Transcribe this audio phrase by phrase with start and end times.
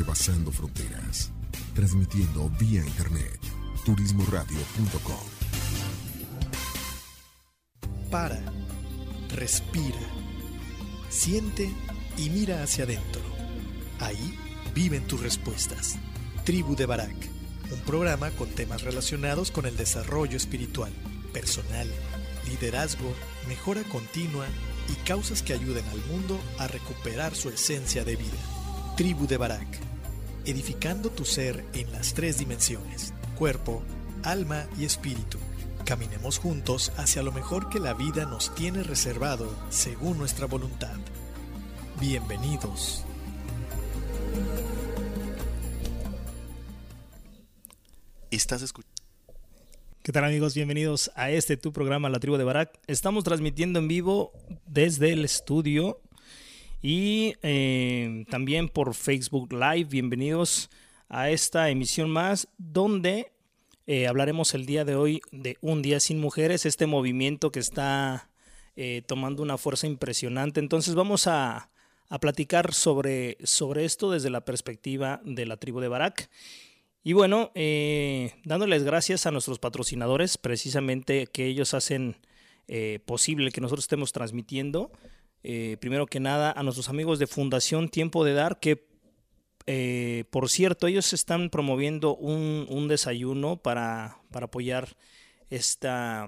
[0.00, 1.30] rebasando fronteras,
[1.74, 3.38] transmitiendo vía internet
[3.84, 5.26] turismoradio.com.
[8.10, 8.40] Para,
[9.28, 10.00] respira,
[11.10, 11.70] siente
[12.16, 13.20] y mira hacia adentro.
[13.98, 14.38] Ahí
[14.74, 15.98] viven tus respuestas.
[16.44, 17.16] Tribu de Barak,
[17.70, 20.92] un programa con temas relacionados con el desarrollo espiritual,
[21.34, 21.88] personal,
[22.48, 23.12] liderazgo,
[23.46, 24.46] mejora continua
[24.88, 28.60] y causas que ayuden al mundo a recuperar su esencia de vida.
[29.00, 29.89] Tribu de Barak,
[30.44, 33.82] edificando tu ser en las tres dimensiones, cuerpo,
[34.22, 35.38] alma y espíritu.
[35.84, 40.96] Caminemos juntos hacia lo mejor que la vida nos tiene reservado según nuestra voluntad.
[42.00, 43.04] Bienvenidos.
[48.30, 48.90] Estás escuchando.
[50.02, 50.54] ¿Qué tal amigos?
[50.54, 52.78] Bienvenidos a este tu programa La Tribu de Barak.
[52.86, 54.32] Estamos transmitiendo en vivo
[54.66, 56.00] desde el estudio
[56.82, 59.84] y eh, también por Facebook Live.
[59.84, 60.70] Bienvenidos
[61.08, 63.32] a esta emisión más donde
[63.86, 68.30] eh, hablaremos el día de hoy de Un Día Sin Mujeres, este movimiento que está
[68.76, 70.60] eh, tomando una fuerza impresionante.
[70.60, 71.70] Entonces vamos a,
[72.08, 76.30] a platicar sobre, sobre esto desde la perspectiva de la tribu de Barak.
[77.02, 82.16] Y bueno, eh, dándoles gracias a nuestros patrocinadores, precisamente que ellos hacen
[83.04, 84.92] posible que nosotros estemos transmitiendo.
[85.42, 88.88] Eh, primero que nada, a nuestros amigos de Fundación Tiempo de Dar, que
[90.30, 94.96] por cierto, ellos están promoviendo un, un desayuno para, para apoyar
[95.48, 96.26] esta,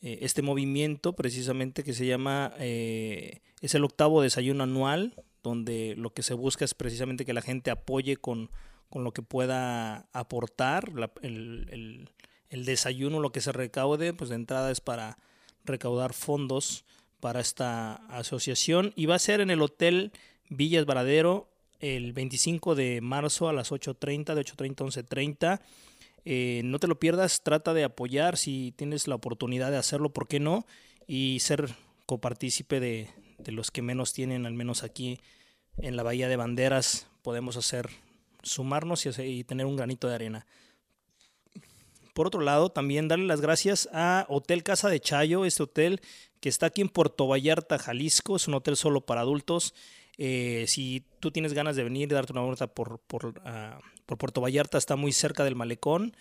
[0.00, 6.32] este movimiento, precisamente que se llama, es el octavo desayuno anual, donde lo que se
[6.32, 8.48] busca es precisamente que la gente apoye con
[8.88, 10.90] con lo que pueda aportar.
[11.22, 12.08] el,
[12.50, 15.18] desayuno, lo que se recaude, pues de entrada es para
[15.64, 16.84] recaudar fondos
[17.20, 20.12] para esta asociación y va a ser en el Hotel
[20.48, 21.48] Villas Varadero
[21.80, 25.60] el 25 de marzo a las 8.30, de 8.30 a 11.30.
[26.24, 30.26] Eh, no te lo pierdas, trata de apoyar si tienes la oportunidad de hacerlo, ¿por
[30.26, 30.66] qué no?
[31.06, 31.74] Y ser
[32.06, 33.08] copartícipe de,
[33.38, 35.20] de los que menos tienen, al menos aquí
[35.78, 37.90] en la Bahía de Banderas, podemos hacer
[38.42, 40.46] sumarnos y, tener un granito de arena.
[42.16, 46.00] Por otro lado, también darle las gracias a Hotel Casa de Chayo, este hotel
[46.40, 48.36] que está aquí en Puerto Vallarta, Jalisco.
[48.36, 49.74] Es un hotel solo para adultos.
[50.16, 53.02] Eh, si tú tienes ganas de venir darte una vuelta por,
[53.44, 56.16] ah, por, Puerto Vallarta, está muy cerca del malecón.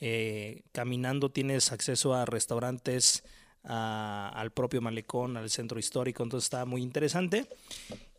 [0.00, 3.24] Eh, caminando tienes acceso a restaurantes
[3.64, 7.48] al propio malecón, al centro histórico, entonces está muy interesante.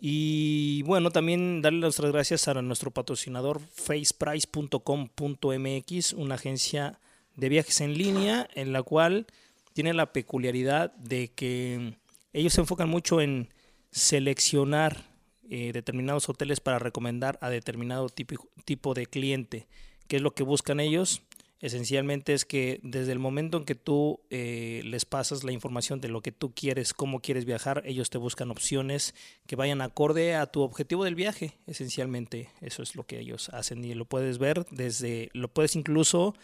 [0.02, 7.00] Y bueno, también darle las gracias a nuestro patrocinador faceprice.com.mx, una agencia
[7.36, 9.28] de viajes en línea en la cual
[9.74, 11.98] tiene la peculiaridad de que
[12.34, 13.50] ellos se enfocan mucho en
[13.92, 15.10] seleccionar
[15.50, 19.68] eh, determinados hoteles para recomendar a determinado tipo, tipo de cliente.
[20.08, 21.24] ¿Qué es lo que buscan ellos?
[21.62, 26.10] esencialmente es que desde el momento en que tú eh, les pasas la información de
[26.10, 29.14] lo que tú quieres, cómo quieres viajar, ellos te buscan opciones
[29.46, 31.54] que vayan acorde a tu objetivo del viaje.
[31.68, 36.36] Esencialmente eso es lo que ellos hacen y lo puedes ver desde, lo puedes incluso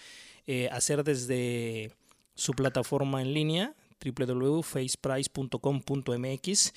[0.47, 1.91] eh, hacer desde
[2.35, 6.73] su plataforma en línea www.faceprice.com.mx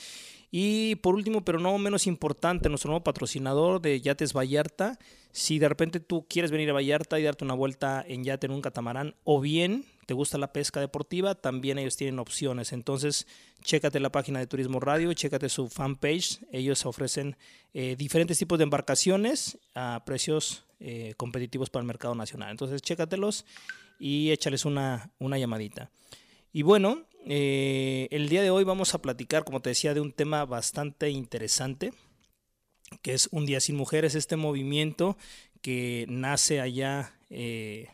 [0.51, 4.99] y por último, pero no menos importante, nuestro nuevo patrocinador de Yates Vallarta.
[5.31, 8.53] Si de repente tú quieres venir a Vallarta y darte una vuelta en yate en
[8.53, 12.73] un catamarán, o bien te gusta la pesca deportiva, también ellos tienen opciones.
[12.73, 13.29] Entonces,
[13.63, 16.41] chécate la página de Turismo Radio, chécate su fanpage.
[16.51, 17.37] Ellos ofrecen
[17.75, 22.51] eh, diferentes tipos de embarcaciones a precios eh, competitivos para el mercado nacional.
[22.51, 23.45] Entonces, chécatelos
[23.99, 25.91] y échales una, una llamadita.
[26.53, 30.13] Y bueno, eh, el día de hoy vamos a platicar, como te decía, de un
[30.13, 31.93] tema bastante interesante,
[33.03, 35.17] que es Un Día Sin Mujeres, este movimiento
[35.61, 37.89] que nace allá, eh,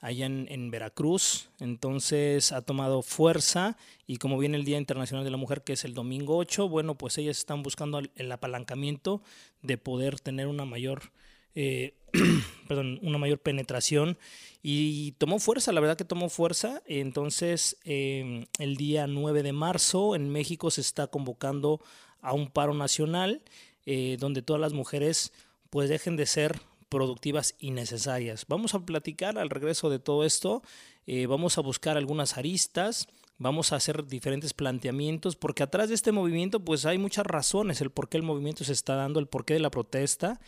[0.00, 3.76] allá en, Veracruz, entonces ha tomado fuerza
[4.06, 6.96] y como viene el Día Internacional de la Mujer, que es el domingo 8, bueno,
[6.96, 9.22] pues ellas están buscando el apalancamiento
[9.60, 11.12] de poder tener una mayor...
[11.54, 11.94] Eh,
[13.02, 14.18] una mayor penetración
[14.62, 16.82] y tomó fuerza, la verdad que tomó fuerza.
[16.86, 21.80] Entonces, em, el día 9 de marzo en México se está convocando
[22.20, 23.42] a un paro nacional
[23.84, 25.32] eh, donde todas las mujeres
[25.70, 28.44] pues dejen de ser productivas y necesarias.
[28.46, 30.62] Vamos a platicar al regreso de todo esto,
[31.06, 33.08] eh, vamos a buscar algunas aristas,
[33.38, 37.90] vamos a hacer diferentes planteamientos, porque atrás de este movimiento pues hay muchas razones, el
[37.90, 40.38] por qué el movimiento se está dando, el porqué de la protesta.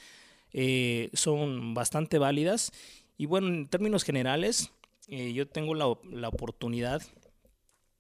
[0.55, 2.73] Eh, son bastante válidas.
[3.19, 4.71] Y bueno, en términos generales,
[5.09, 7.03] eh, yo tengo la, la, oportunidad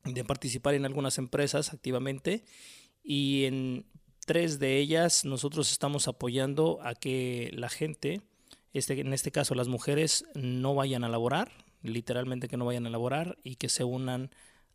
[0.04, 2.44] de participar en algunas empresas activamente
[3.02, 3.86] y en
[4.24, 8.22] tres de ellas nosotros estamos apoyando a que la gente,
[8.72, 11.50] este, en este caso las mujeres, no vayan a laborar,
[11.82, 14.30] literalmente que no vayan a laborar y que se unan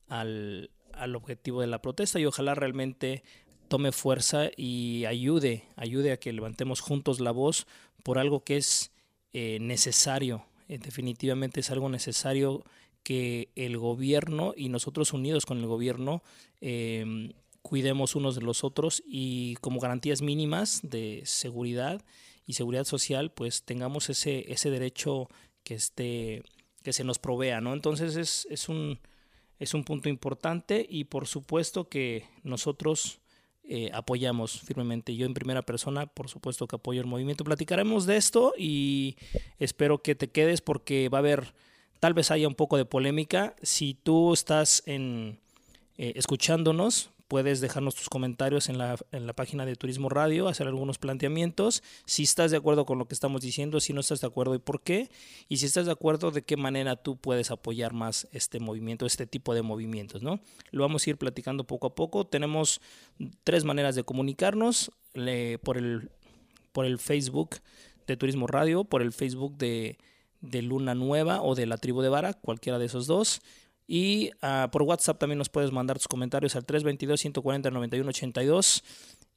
[0.08, 3.24] al, al objetivo de la protesta y ojalá realmente
[3.70, 7.68] tome fuerza y ayude, ayude a que levantemos juntos la voz
[8.04, 8.92] por algo que es
[9.32, 10.44] eh, necesario.
[10.68, 12.66] Eh, definitivamente es algo necesario
[13.04, 16.22] que el gobierno y nosotros unidos con el gobierno
[16.62, 17.32] em,
[17.62, 22.02] cuidemos unos de los otros y como garantías mínimas de seguridad
[22.46, 25.30] y seguridad social, pues tengamos ese, ese derecho
[25.64, 26.44] que, esté,
[26.84, 27.74] que se nos provea, ¿no?
[27.74, 29.00] Entonces es, es, un,
[29.60, 33.22] es un punto importante y por supuesto que nosotros
[33.72, 35.16] eh, apoyamos firmemente.
[35.16, 37.44] Yo en primera persona, por supuesto que apoyo el movimiento.
[37.44, 39.16] Platicaremos de esto y
[39.60, 41.54] espero que te quedes porque va a haber,
[42.00, 43.56] tal vez haya un poco de polémica.
[43.62, 45.40] Si tú estás en,
[46.00, 50.68] eh, escuchándonos, puedes dejarnos tus comentarios en la, en la, página de Turismo Radio, hacer
[50.68, 54.28] algunos planteamientos, si estás de acuerdo con lo que estamos diciendo, si no estás de
[54.28, 55.12] acuerdo y por qué,
[55.48, 59.28] y si estás de acuerdo de qué manera tú puedes apoyar más este movimiento, este
[59.28, 60.42] tipo de movimientos, ¿no?
[60.72, 62.26] Lo vamos a ir platicando poco a poco.
[62.26, 62.82] Tenemos
[63.44, 64.92] tres maneras de comunicarnos,
[65.62, 66.10] por, el,
[66.72, 67.58] por el Facebook
[68.08, 70.00] de Turismo Radio, por el Facebook de,
[70.42, 73.42] de Luna Nueva o de la Tribu de Vara, cualquiera de esos dos
[73.92, 78.84] y uh, por WhatsApp también nos puedes mandar tus comentarios al 322-140-9182.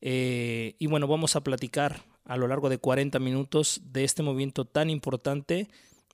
[0.02, 4.66] Eh, y bueno, vamos a platicar a lo largo de 40 minutos de este movimiento
[4.66, 5.70] tan importante,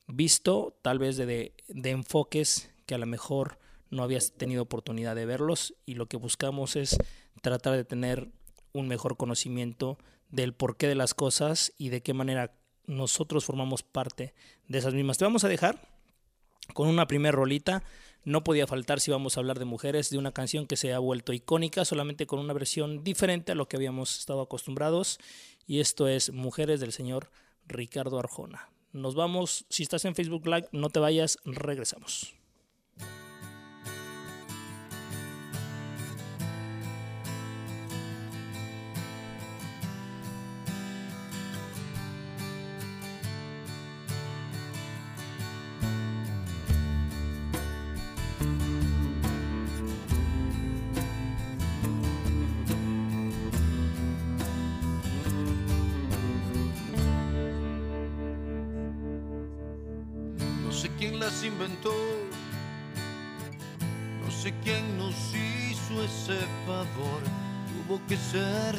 [0.06, 3.58] visto tal vez de, de, enfoques que a lo mejor
[3.90, 6.96] no habías tenido oportunidad de verlos y lo que buscamos es
[7.42, 8.28] tratar de tener
[8.72, 9.98] un mejor conocimiento
[10.28, 12.52] del porqué de las cosas y de qué manera
[12.86, 14.32] nosotros formamos parte
[14.68, 15.18] de esas mismas.
[15.18, 15.88] Te vamos a dejar
[16.72, 17.82] con una primera rolita
[18.28, 20.98] no podía faltar si vamos a hablar de mujeres, de una canción que se ha
[20.98, 25.18] vuelto icónica, solamente con una versión diferente a lo que habíamos estado acostumbrados.
[25.66, 27.30] Y esto es Mujeres del señor
[27.66, 28.68] Ricardo Arjona.
[28.92, 32.37] Nos vamos, si estás en Facebook Live, no te vayas, regresamos.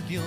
[0.10, 0.24] Dios.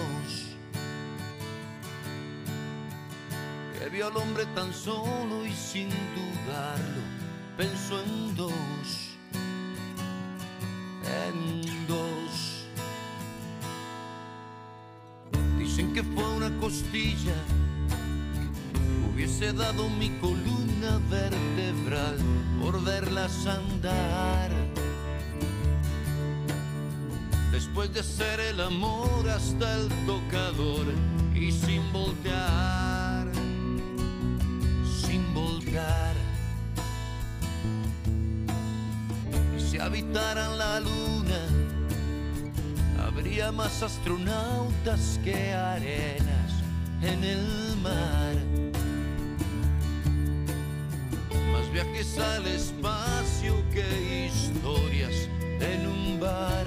[3.77, 7.03] Que vio al hombre tan solo y sin dudarlo
[7.57, 9.17] pensó en dos,
[11.05, 12.67] en dos.
[15.59, 17.35] Dicen que fue una costilla
[19.13, 22.19] hubiese dado mi columna vertebral
[22.61, 24.51] por verlas andar.
[27.73, 30.85] Después de hacer el amor hasta el tocador
[31.35, 33.27] y sin voltear,
[35.07, 36.15] sin voltear.
[39.57, 41.47] Y si habitaran la luna,
[43.07, 46.53] habría más astronautas que arenas
[47.01, 48.63] en el mar
[51.73, 55.29] viajes al espacio que historias
[55.61, 56.67] en un bar,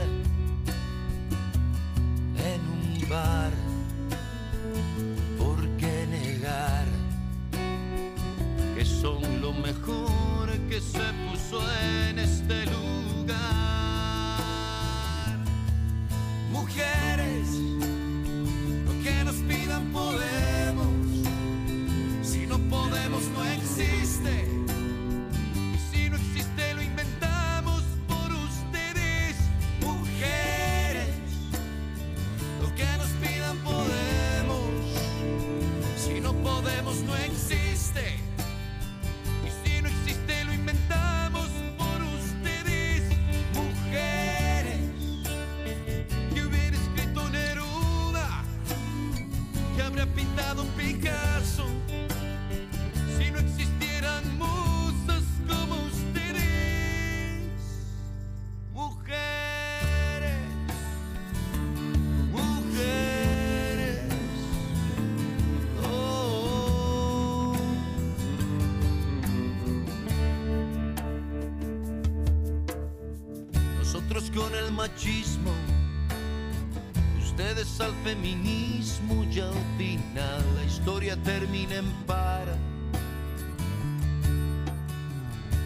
[78.06, 82.56] feminismo y al final la historia termina en para.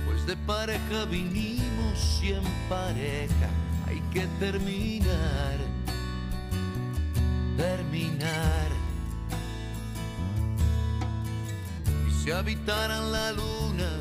[0.05, 3.50] Pues de pareja vinimos y en pareja
[3.88, 5.58] hay que terminar,
[7.58, 8.69] terminar.
[12.08, 13.91] Y si habitaran la luna,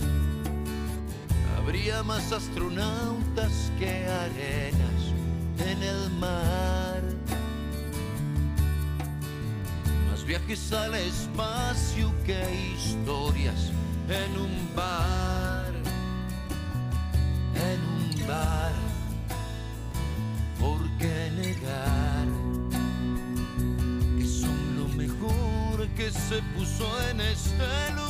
[1.57, 4.88] habría más astronautas que arenas
[10.29, 12.39] viajes al espacio que
[12.75, 13.73] historias
[14.11, 15.73] en un bar,
[17.55, 18.73] en un bar.
[20.61, 22.27] ¿Por qué negar
[24.19, 28.08] que son lo mejor que se puso en este lugar?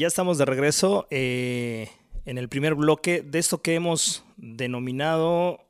[0.00, 1.90] Ya estamos de regreso eh,
[2.24, 5.60] en el primer bloque de esto que hemos denominado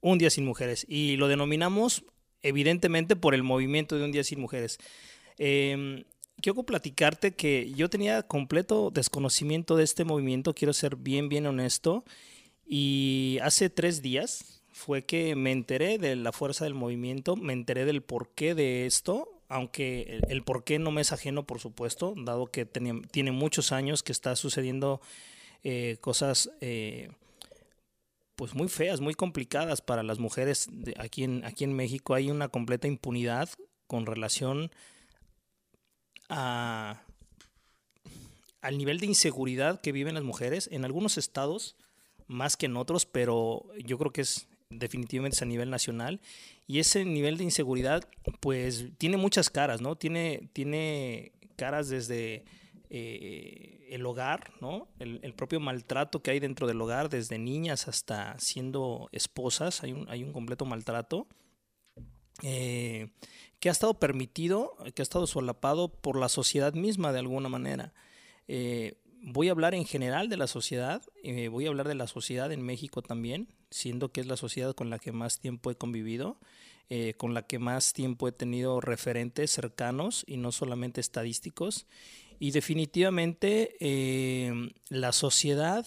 [0.00, 0.86] Un Día Sin Mujeres.
[0.88, 2.02] Y lo denominamos
[2.40, 4.78] evidentemente por el movimiento de Un Día Sin Mujeres.
[5.36, 6.06] Eh,
[6.40, 12.02] quiero platicarte que yo tenía completo desconocimiento de este movimiento, quiero ser bien, bien honesto.
[12.64, 17.84] Y hace tres días fue que me enteré de la fuerza del movimiento, me enteré
[17.84, 22.46] del porqué de esto, aunque el, el porqué no me es ajeno, por supuesto, dado
[22.46, 25.00] que tiene muchos años que está sucediendo
[25.68, 27.10] eh, cosas eh,
[28.36, 32.14] pues muy feas, muy complicadas para las mujeres aquí, en, aquí en México.
[32.14, 33.48] Hay una completa impunidad
[33.88, 34.70] con relación
[36.28, 37.02] a,
[38.60, 41.74] al nivel de inseguridad que viven las mujeres en algunos estados
[42.28, 46.20] más que en otros, pero yo creo que es definitivamente es a nivel nacional
[46.66, 48.08] y ese nivel de inseguridad
[48.40, 49.96] pues tiene muchas caras, ¿no?
[49.96, 52.44] Tiene, tiene caras desde
[52.90, 54.88] eh, el hogar, ¿no?
[54.98, 59.92] El, el propio maltrato que hay dentro del hogar, desde niñas hasta siendo esposas, hay
[59.92, 61.26] un, hay un completo maltrato.
[62.42, 63.08] eh,
[63.60, 67.94] que ha estado permitido, que ha estado solapado por la sociedad misma de alguna manera.
[68.48, 72.06] Eh, voy a hablar en general de la sociedad, eh, voy a hablar de la
[72.06, 75.74] sociedad en México también, siendo que es la sociedad con la que más tiempo he
[75.74, 76.38] convivido,
[76.88, 81.86] eh, con la que más tiempo he tenido referentes cercanos y no solamente estadísticos.
[82.38, 85.84] Y definitivamente eh, la sociedad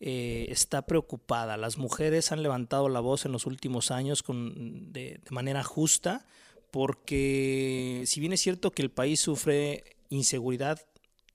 [0.00, 1.56] eh, está preocupada.
[1.56, 6.26] Las mujeres han levantado la voz en los últimos años con, de, de manera justa,
[6.72, 10.80] porque si bien es cierto que el país sufre inseguridad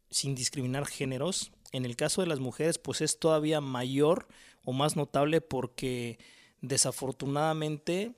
[0.10, 4.28] sin discriminar géneros, en el caso de las mujeres pues es todavía mayor
[4.64, 6.20] o más notable porque
[6.62, 8.14] desafortunadamente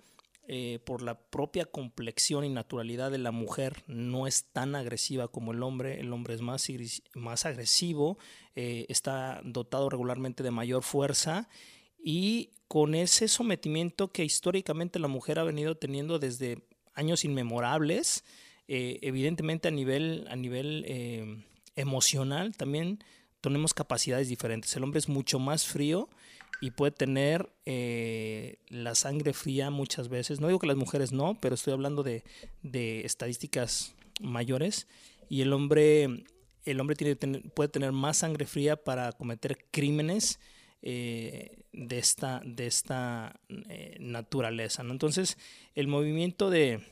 [0.47, 5.51] eh, por la propia complexión y naturalidad de la mujer no es tan agresiva como
[5.51, 6.67] el hombre, el hombre es más,
[7.13, 8.17] más agresivo,
[8.55, 11.47] eh, está dotado regularmente de mayor fuerza
[12.03, 16.63] y con ese sometimiento que históricamente la mujer ha venido teniendo desde
[16.95, 18.25] años inmemorables,
[18.67, 23.03] eh, evidentemente a nivel, a nivel emocional también
[23.41, 24.75] tenemos capacidades diferentes.
[24.75, 26.09] El hombre es mucho más frío
[26.61, 30.39] y puede tener eh, la sangre fría muchas veces.
[30.39, 32.23] No digo que las mujeres no, pero estoy hablando de,
[32.61, 34.87] de estadísticas mayores.
[35.27, 36.25] Y el hombre,
[36.65, 37.15] el hombre
[37.55, 40.39] puede tener más sangre fría para cometer crímenes
[40.83, 44.83] eh, de esta, de esta eh, naturaleza.
[44.83, 45.37] Entonces,
[45.73, 46.83] el movimiento de,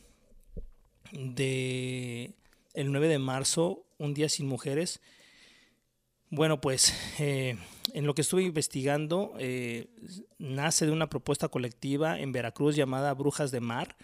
[1.12, 2.33] de
[2.74, 5.01] el 9 de marzo, un día sin mujeres,
[6.32, 7.58] bueno, pues eh,
[7.94, 9.88] en lo que estuve investigando, eh,
[10.38, 13.98] nace de una propuesta colectiva en Veracruz llamada Brujas de Mar,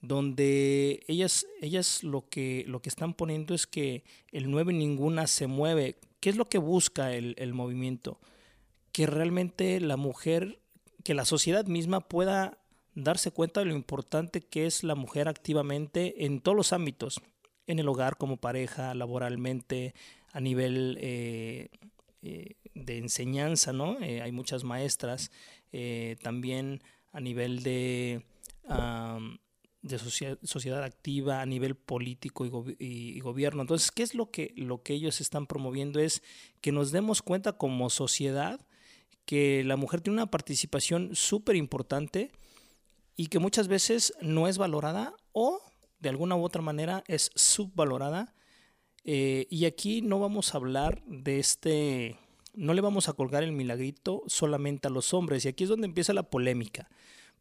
[0.00, 5.48] donde ellas, ellas lo, que, lo que están poniendo es que el 9 ninguna se
[5.48, 5.96] mueve.
[6.20, 8.20] ¿Qué es lo que busca el, el movimiento?
[8.92, 10.60] Que realmente la mujer,
[11.02, 12.58] que la sociedad misma pueda
[12.94, 17.20] darse cuenta de lo importante que es la mujer activamente en todos los ámbitos,
[17.72, 19.94] en el hogar como pareja, laboralmente,
[20.32, 21.68] a nivel eh,
[22.22, 23.98] eh, de enseñanza, ¿no?
[24.00, 25.30] Eh, hay muchas maestras,
[26.22, 28.22] también a nivel de,
[29.80, 32.44] de sociedad activa, a nivel político
[32.78, 33.62] y, gobierno.
[33.62, 35.98] Entonces, ¿qué es lo que, lo que ellos están promoviendo?
[35.98, 36.22] Es
[36.60, 38.60] que nos demos cuenta como sociedad
[39.24, 42.32] que la mujer tiene una participación súper importante
[43.16, 45.71] y que muchas veces no es valorada o
[46.02, 48.34] de alguna u otra manera es subvalorada.
[49.04, 52.18] Eh, y aquí no vamos a hablar de este,
[52.54, 55.44] no le vamos a colgar el milagrito solamente a los hombres.
[55.44, 56.90] Y aquí es donde empieza la polémica.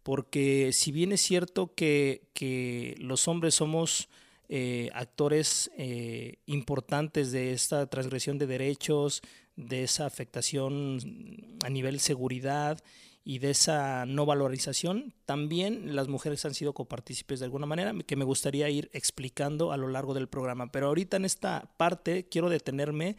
[0.04, 4.10] Porque si bien es cierto que, los hombres somos
[4.48, 9.22] eh, actores eh, importantes de esta transgresión de derechos,
[9.56, 12.80] de esa afectación a nivel seguridad
[13.24, 18.16] y de esa no valorización, también las mujeres han sido copartícipes de alguna manera, que
[18.16, 20.72] me gustaría ir explicando a lo largo del programa.
[20.72, 23.18] Pero ahorita en esta parte quiero detenerme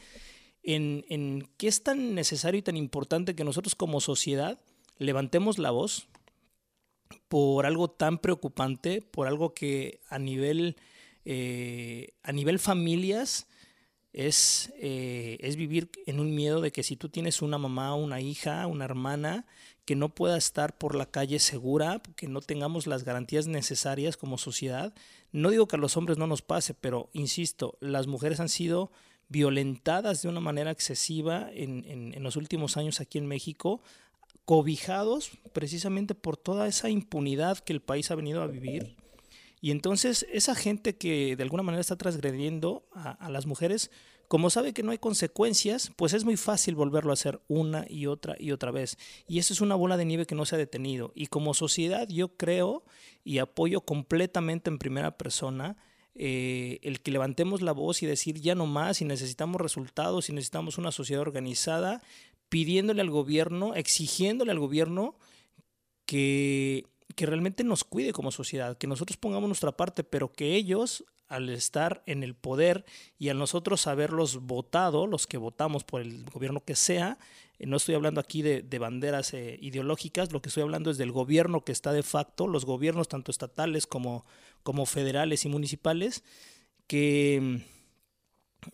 [0.63, 4.61] en, en qué es tan necesario y tan importante que nosotros como sociedad
[4.99, 6.09] levantemos la voz
[7.29, 10.77] por algo tan preocupante, por algo que a nivel,
[11.25, 13.47] eh, a nivel familias
[14.13, 18.21] es, eh, es vivir en un miedo de que si tú tienes una mamá, una
[18.21, 19.47] hija, una hermana,
[19.85, 24.39] que no pueda estar por la calle segura, que no tengamos las garantías necesarias como
[24.39, 24.95] sociedad.
[25.33, 28.93] No digo que a los hombres no nos pase, pero insisto, las mujeres han sido
[29.29, 33.83] violentadas de una manera excesiva en, en, los últimos años aquí en México,
[34.45, 38.95] cobijados precisamente por toda esa impunidad que el país ha venido a vivir.
[39.61, 43.91] Y entonces esa gente que de alguna manera está transgrediendo a las mujeres,
[44.33, 48.07] como sabe que no hay consecuencias, pues es muy fácil volverlo a hacer una y
[48.07, 48.97] otra y otra vez.
[49.29, 51.13] Y eso es una bola de nieve que no se ha detenido.
[51.15, 52.83] Y como sociedad yo creo
[53.25, 55.77] y apoyo completamente en primera persona
[56.15, 60.33] eh, el que levantemos la voz y decir ya no más y necesitamos resultados y
[60.33, 62.01] necesitamos una sociedad organizada,
[62.49, 65.19] pidiéndole al gobierno, exigiéndole al gobierno
[66.07, 71.05] que, que realmente nos cuide como sociedad, que nosotros pongamos nuestra parte, pero que ellos
[71.33, 72.85] al estar en el poder
[73.19, 77.19] y al nosotros haberlos votado, los que votamos por el gobierno que sea,
[77.59, 81.11] eh, no estoy hablando aquí de, banderas eh, ideológicas, lo que estoy hablando es del
[81.11, 84.27] gobierno que está de facto, los gobiernos tanto estatales como,
[84.63, 86.23] como federales y municipales,
[86.87, 87.63] que,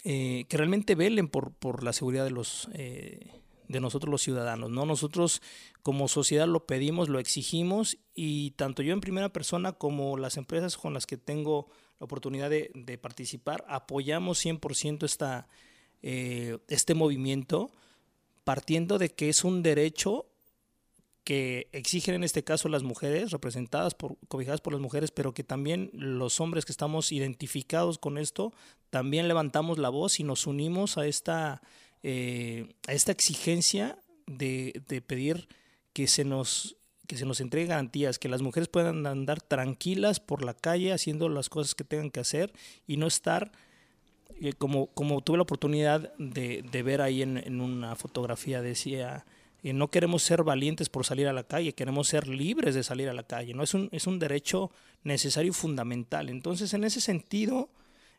[0.03, 2.69] eh, que realmente velen por, por, la seguridad de los...
[2.73, 4.87] de nosotros los ciudadanos, ¿no?
[4.87, 5.43] Nosotros
[5.83, 10.79] como sociedad lo pedimos, lo exigimos y tanto yo en primera persona como las empresas
[10.79, 11.69] con las que tengo
[11.99, 13.65] la oportunidad de, participar.
[13.69, 15.49] Apoyamos 100% esta,
[16.03, 17.71] eh, este movimiento,
[18.45, 20.27] partiendo de que es un derecho
[21.29, 25.45] que exigen en este caso las mujeres, representadas por, cobijadas por las mujeres, pero que
[25.45, 28.55] también los hombres que estamos identificados con esto,
[28.89, 31.61] también levantamos la voz y nos unimos a esta,
[32.03, 35.49] eh, a esta exigencia de, de pedir
[35.93, 36.78] que se nos
[37.09, 41.31] que se nos entregue garantías, que las mujeres puedan andar tranquilas por la calle haciendo
[41.31, 42.53] las cosas que tengan que hacer
[42.87, 43.51] y no estar,
[44.43, 49.25] eh, como, como tuve la oportunidad de, ver ahí en, una fotografía, decía,
[49.63, 53.09] eh, no queremos ser valientes por salir a la calle, queremos ser libres de salir
[53.09, 53.63] a la calle, ¿no?
[53.63, 54.71] Es un, es un derecho
[55.03, 56.29] necesario y fundamental.
[56.29, 57.71] Entonces, en ese sentido,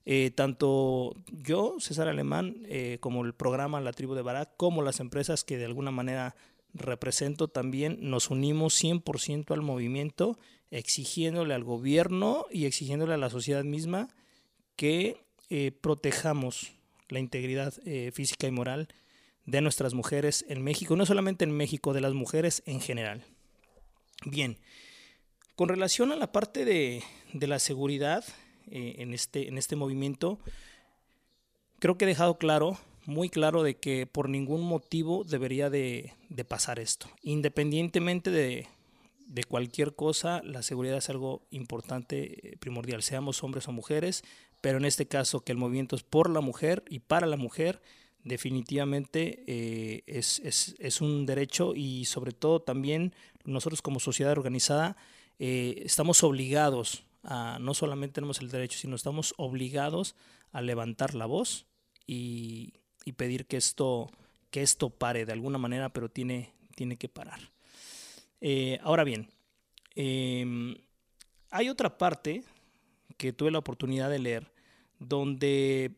[0.07, 2.65] eh, tanto yo, César Alemán,
[3.01, 6.35] como el programa La Tribu de Barak, como las empresas que de alguna manera
[6.73, 10.37] represento también, nos unimos 100% al movimiento,
[10.71, 14.09] exigiéndole al gobierno y exigiéndole a la sociedad misma
[14.75, 16.73] que eh, protejamos
[17.09, 18.87] la integridad eh, física y moral
[19.45, 23.23] de nuestras mujeres en México, no solamente en México, de las mujeres en general.
[24.25, 24.57] Bien,
[25.55, 27.03] con relación a la parte de,
[27.33, 28.23] la seguridad
[28.69, 30.39] eh, en, este, en este movimiento,
[31.79, 32.77] creo que he dejado claro
[33.09, 36.13] muy claro de que por ningún motivo debería de,
[36.47, 37.07] pasar esto.
[37.21, 38.67] Independientemente de,
[39.47, 44.23] cualquier cosa, la seguridad es algo importante, eh, primordial, seamos hombres o mujeres,
[44.61, 47.81] pero en este caso que el movimiento es por la mujer y para la mujer,
[48.23, 53.13] definitivamente eh, es, un derecho y sobre todo también
[53.45, 54.97] nosotros como sociedad organizada
[55.39, 60.15] eh, estamos obligados a, no solamente tenemos el derecho, sino estamos obligados
[60.51, 61.65] a levantar la voz
[62.05, 62.73] y,
[63.09, 64.11] y pedir que esto,
[64.51, 67.39] que esto pare de alguna manera, pero tiene, tiene que parar.
[68.39, 69.29] Eh, ahora bien,
[69.95, 70.75] em,
[71.49, 72.43] hay otra parte
[73.17, 74.51] que tuve la oportunidad de leer
[74.99, 75.91] donde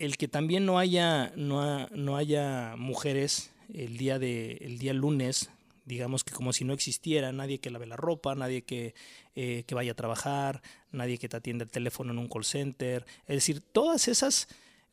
[0.00, 5.50] el que también no haya, no, no haya mujeres el día, de, el día lunes
[5.84, 8.96] digamos que como si no existiera, nadie que lave la ropa, nadie que,
[9.36, 10.60] eh, que vaya a trabajar,
[10.90, 13.06] nadie que te atienda el teléfono en un call center.
[13.28, 14.48] Es decir, todas esas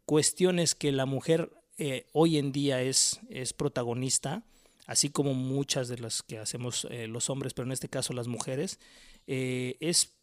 [0.05, 4.43] cuestiones que la mujer eh, hoy en día es, es protagonista,
[4.85, 8.27] así como muchas de las que hacemos eh, los hombres, pero en este caso las
[8.27, 8.79] mujeres,
[9.27, 10.13] eh, es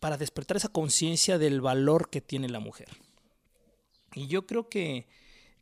[0.00, 2.88] para despertar esa conciencia del valor que tiene la mujer.
[4.14, 5.06] Y yo creo que,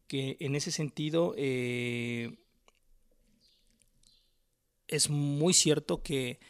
[0.06, 2.30] que en ese sentido es
[5.08, 6.40] muy cierto que,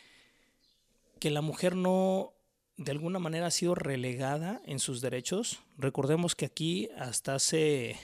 [1.19, 2.33] que la mujer no,
[2.81, 5.61] de alguna manera ha sido relegada en sus derechos.
[5.77, 7.97] Recordemos que aquí hasta hace,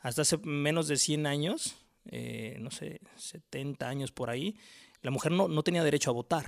[0.00, 1.76] hasta hace menos de 100 años,
[2.06, 4.56] eh, no sé, 70 años por ahí,
[5.02, 6.46] la mujer no, no tenía derecho a votar.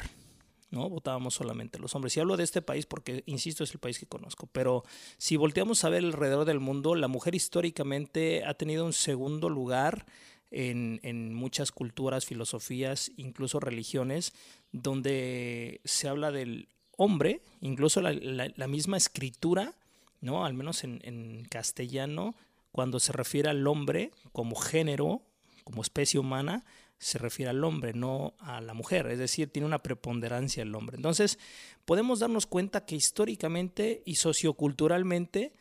[0.71, 0.89] ¿no?
[0.89, 2.17] Votábamos solamente los hombres.
[2.17, 4.49] Y hablo de este país porque, insisto, es el país que conozco.
[4.51, 4.83] Pero
[5.19, 10.07] si volteamos a ver alrededor del mundo, la mujer históricamente ha tenido un segundo lugar
[10.51, 14.33] en, en, muchas culturas, filosofías, incluso religiones,
[14.73, 19.75] donde se habla del hombre, incluso la, misma escritura,
[20.21, 20.45] ¿no?
[20.45, 22.35] Al menos en, en castellano,
[22.73, 25.23] cuando se refiere al hombre como género,
[25.65, 26.65] como especie humana,
[26.99, 30.97] se refiere al hombre, no a la mujer, es decir, tiene una preponderancia el hombre.
[30.97, 31.39] Entonces,
[31.85, 35.53] podemos darnos cuenta que históricamente y socioculturalmente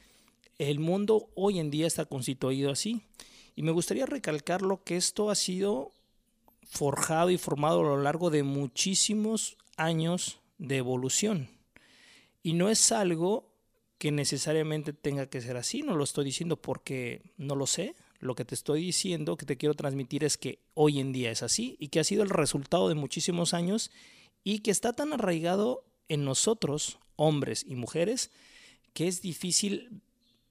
[0.57, 3.01] el mundo hoy en día está constituido así.
[3.55, 5.91] Y me gustaría recalcarlo que esto ha sido
[6.63, 11.49] forjado y formado a lo largo de muchísimos años de evolución.
[12.41, 13.53] Y no es algo
[13.97, 18.35] que necesariamente tenga que ser así, no lo estoy diciendo porque no lo sé, lo
[18.35, 21.75] que te estoy diciendo, que te quiero transmitir es que hoy en día es así
[21.79, 23.91] y que ha sido el resultado de muchísimos años
[24.43, 28.31] y que está tan arraigado en nosotros, hombres y mujeres,
[28.93, 30.01] que es difícil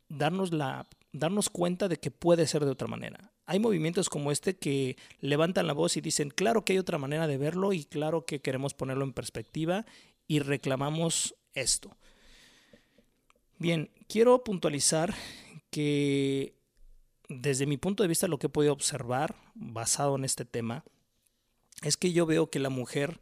[0.08, 3.32] darnos, la, darnos cuenta de que puede ser de otra manera.
[3.52, 7.26] Hay movimientos como este que levantan la voz y dicen, claro que hay otra manera
[7.26, 9.84] de verlo y claro que queremos ponerlo en perspectiva
[10.26, 11.94] y reclamamos esto.
[13.58, 15.12] Bien, quiero puntualizar
[15.68, 16.54] que
[17.28, 20.82] desde mi punto de vista lo que he podido observar basado en este tema
[21.82, 23.18] es que yo veo que la mujer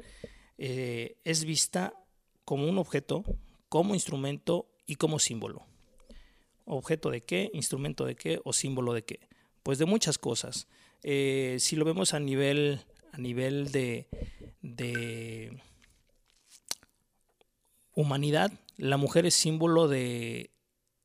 [0.59, 1.93] eh, es vista
[2.45, 3.25] como un objeto,
[3.69, 5.67] como instrumento y como símbolo.
[6.67, 7.51] ¿Objeto de qué?
[7.53, 8.41] ¿Instrumento de qué?
[8.45, 9.29] ¿O símbolo de qué?
[9.63, 10.69] Pues de muchas cosas.
[11.03, 12.81] Eh, si lo vemos a nivel,
[13.13, 14.09] a nivel de,
[14.63, 15.61] de
[17.95, 20.51] humanidad, la mujer es símbolo de,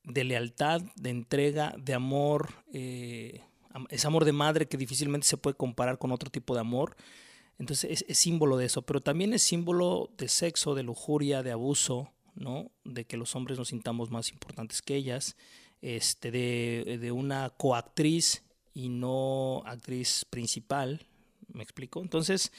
[0.04, 3.41] de lealtad, de entrega, de amor, eh,
[3.89, 6.96] es amor de madre que difícilmente se puede comparar con otro tipo de amor.
[7.58, 11.52] Entonces es, es, símbolo de eso, pero también es símbolo de sexo, de lujuria, de
[11.52, 12.72] abuso, ¿no?
[12.84, 15.38] De que los hombres nos sintamos más importantes que ellas,
[15.82, 18.44] este, de, de una coactriz
[18.76, 21.08] y no actriz principal,
[21.52, 22.02] ¿me explico?
[22.02, 22.52] Entonces,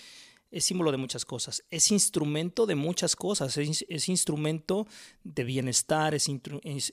[0.50, 4.86] es símbolo de muchas cosas, es instrumento de muchas cosas, es, instrumento
[5.22, 6.28] de bienestar, es,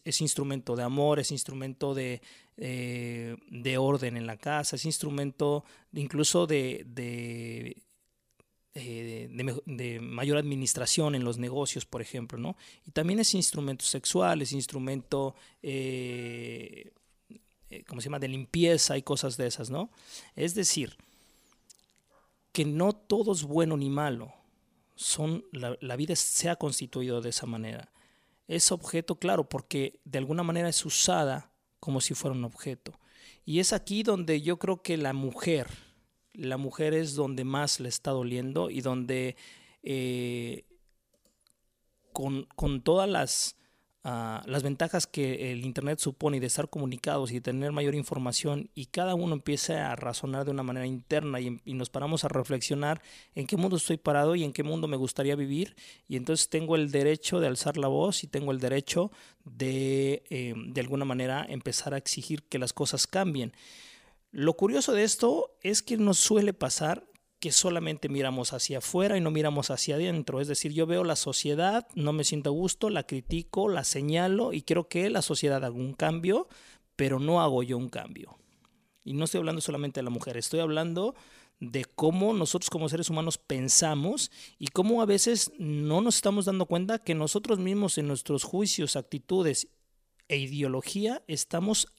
[0.04, 2.22] es, instrumento de amor, es instrumento de,
[2.58, 7.82] eh, de orden en la casa, es instrumento incluso de, de,
[8.74, 12.58] eh, de, de, mayor administración en los negocios, por ejemplo, ¿no?
[12.86, 15.36] Y también es instrumento sexual, es instrumento...
[15.62, 16.92] Eh,
[17.88, 18.20] ¿Cómo se llama?
[18.20, 19.90] De limpieza y cosas de esas, ¿no?
[20.36, 20.98] Es decir,
[22.52, 24.34] que no todo es bueno ni malo.
[24.96, 27.92] Son, la, la, vida se ha constituido de esa manera.
[28.48, 33.00] Es objeto, claro, porque de alguna manera es usada como si fuera un objeto.
[33.46, 35.68] Y es aquí donde yo creo que la mujer,
[36.34, 39.36] la mujer es donde más le está doliendo y donde
[39.82, 40.66] eh,
[42.14, 43.58] con, con, todas las
[44.04, 48.70] uh, las ventajas que el Internet supone de estar comunicados y de tener mayor información
[48.76, 52.28] y cada uno empieza a razonar de una manera interna y, y, nos paramos a
[52.28, 53.02] reflexionar
[53.36, 55.76] en qué mundo estoy parado y en qué mundo me gustaría vivir
[56.08, 59.12] y entonces tengo el derecho de alzar la voz y tengo el derecho
[59.46, 63.54] de eh, de alguna manera empezar a exigir que las cosas cambien.
[64.32, 67.06] Lo curioso de esto es que nos suele pasar
[67.44, 70.40] que solamente miramos hacia afuera y no miramos hacia adentro.
[70.40, 74.54] Es decir, yo veo la sociedad, no me siento a gusto, la critico, la señalo
[74.54, 76.48] y quiero que la sociedad haga un cambio,
[76.96, 78.38] pero no hago yo un cambio.
[79.04, 81.16] Y no estoy hablando solamente de la mujer, estoy hablando
[81.60, 86.66] de cómo nosotros como seres humanos pensamos y cómo a veces no nos estamos dando
[86.66, 89.68] cuenta que nosotros mismos en nuestros juicios, actitudes
[90.30, 91.90] e ideología estamos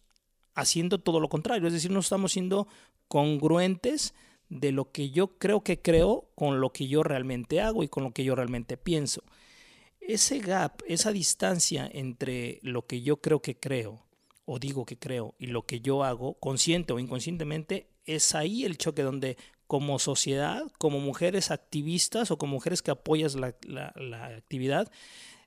[0.54, 2.66] haciendo todo lo contrario, es decir, no estamos siendo
[3.08, 4.14] congruentes
[4.48, 8.04] de lo que yo creo que creo con lo que yo realmente hago y con
[8.04, 9.22] lo que yo realmente pienso.
[10.00, 14.04] Ese gap, esa distancia entre lo que yo creo que creo
[14.44, 18.76] o digo que creo y lo que yo hago, consciente o inconscientemente, es ahí el
[18.76, 24.90] choque donde como sociedad, como mujeres activistas o como mujeres que apoyas la, la actividad,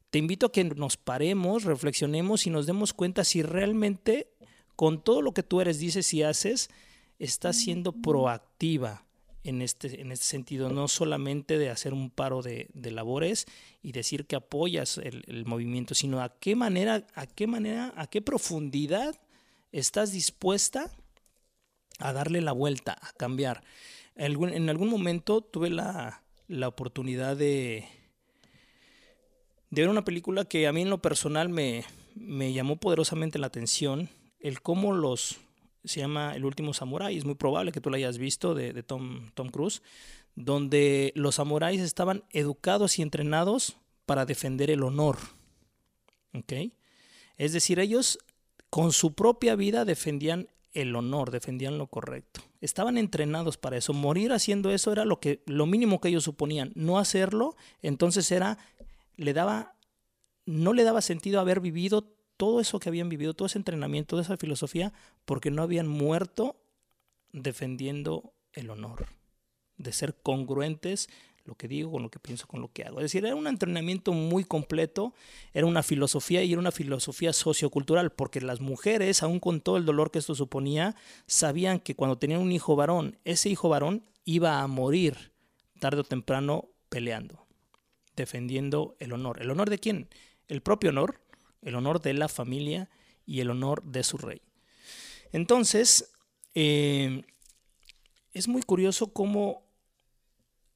[0.10, 4.32] te invito a que nos paremos, reflexionemos y nos demos cuenta si realmente
[4.76, 6.70] con todo lo que tú eres, dices y haces,
[7.20, 9.06] estás siendo proactiva
[9.44, 13.46] en este, en este sentido, no solamente de hacer un paro de, labores
[13.82, 18.22] y decir que apoyas el, movimiento, sino a qué manera, a qué manera, a qué
[18.22, 19.16] profundidad
[19.72, 20.92] estás dispuesta
[22.00, 23.64] a darle la vuelta, a cambiar.
[24.16, 27.88] En, en algún momento tuve la, la oportunidad de,
[29.70, 33.48] de ver una película que a mí en lo personal me, me llamó poderosamente la
[33.48, 35.38] atención, el cómo los
[35.88, 39.32] se llama El último samurái, es muy probable que tú la hayas visto de, Tom,
[39.34, 39.82] Tom Cruise,
[40.36, 45.18] donde los samuráis estaban educados y entrenados para defender el honor.
[46.34, 46.54] ¿Ok?
[47.38, 48.20] Es decir, ellos
[48.70, 52.42] con su propia vida defendían el honor, defendían lo correcto.
[52.62, 53.94] Estaban entrenados para eso.
[53.94, 56.72] Morir haciendo eso era lo que lo mínimo que ellos suponían.
[56.76, 58.58] No hacerlo, entonces era
[59.16, 59.74] le daba
[60.46, 64.22] no le daba sentido haber vivido todo eso que habían vivido, todo ese entrenamiento, toda
[64.22, 64.94] esa filosofía,
[65.26, 66.56] porque no habían muerto
[67.32, 69.08] defendiendo el honor,
[69.78, 71.10] de ser congruentes
[71.48, 73.00] lo que digo con lo que pienso, con lo que hago.
[73.00, 75.14] Es decir, era un entrenamiento muy completo,
[75.54, 79.86] era una filosofía y era una filosofía sociocultural, porque las mujeres, aún con todo el
[79.86, 80.96] dolor que esto suponía,
[81.26, 85.32] sabían que cuando tenían un hijo varón, ese hijo varón iba a morir
[85.80, 87.48] tarde o temprano peleando,
[88.18, 89.42] defendiendo el honor.
[89.42, 90.10] ¿El honor de quién?
[90.50, 91.22] El propio honor,
[91.62, 92.90] el honor de la familia
[93.26, 94.42] y el honor de su rey.
[95.32, 96.12] Entonces,
[96.56, 97.24] eh,
[98.34, 99.64] es muy curioso cómo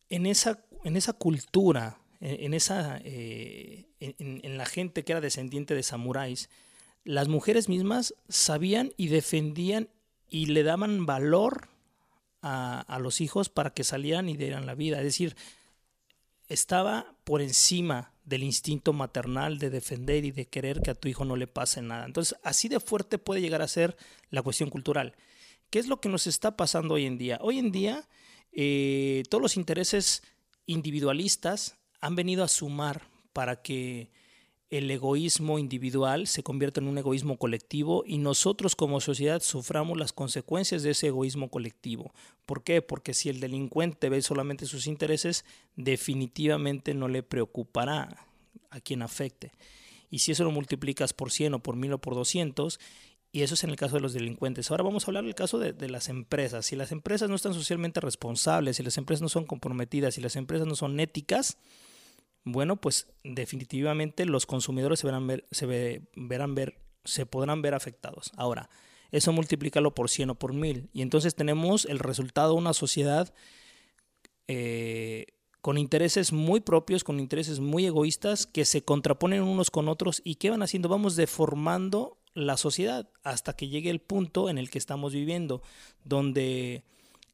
[0.10, 5.84] en esa, en esa cultura, en, esa, eh, en, la gente que era descendiente de
[5.84, 6.50] samuráis,
[7.04, 9.89] las mujeres mismas sabían y defendían
[10.30, 11.70] y le daban valor
[12.41, 14.98] a, a los hijos para que salieran y dieran la vida.
[14.98, 15.36] Es decir,
[16.48, 21.25] estaba por encima del instinto maternal de defender y de querer que a tu hijo
[21.25, 22.05] no le pase nada.
[22.05, 23.97] Entonces, así de fuerte puede llegar a ser
[24.29, 25.15] la cuestión cultural.
[25.69, 27.39] ¿Qué es lo que nos está pasando hoy en día?
[27.41, 28.07] Hoy en día,
[28.51, 30.23] eh, todos los intereses
[30.65, 34.12] individualistas han venido a sumar para que
[34.71, 40.13] el egoísmo individual se convierta en un egoísmo colectivo y nosotros como sociedad suframos las
[40.13, 42.13] consecuencias de ese egoísmo colectivo.
[42.45, 42.81] ¿Por qué?
[42.81, 45.43] Porque si el delincuente ve solamente sus intereses,
[45.75, 48.25] definitivamente no le preocupará
[48.69, 49.51] a quien afecte.
[50.10, 52.79] Y si eso lo multiplicas por 100 o por 1000 o por 200,
[53.34, 54.71] y eso es en el caso de los delincuentes.
[54.71, 56.65] Ahora vamos a hablar del caso de, de, las empresas.
[56.65, 60.38] Si las empresas no están socialmente responsables, si las empresas no son comprometidas, si las
[60.38, 61.57] empresas no son éticas,
[62.43, 67.73] bueno, pues definitivamente los consumidores se verán ver, se ve, verán ver, se podrán ver
[67.73, 68.32] afectados.
[68.36, 68.69] Ahora,
[69.12, 73.34] eso multiplícalo por 100 o por 1000 y entonces tenemos el resultado de una sociedad
[74.47, 75.27] eh,
[75.62, 80.36] con intereses muy propios, con intereses muy egoístas que se contraponen unos con otros y
[80.36, 80.89] ¿qué van haciendo?
[80.89, 85.62] Vamos deformando la sociedad hasta que llegue el punto en el que estamos viviendo,
[86.04, 86.84] donde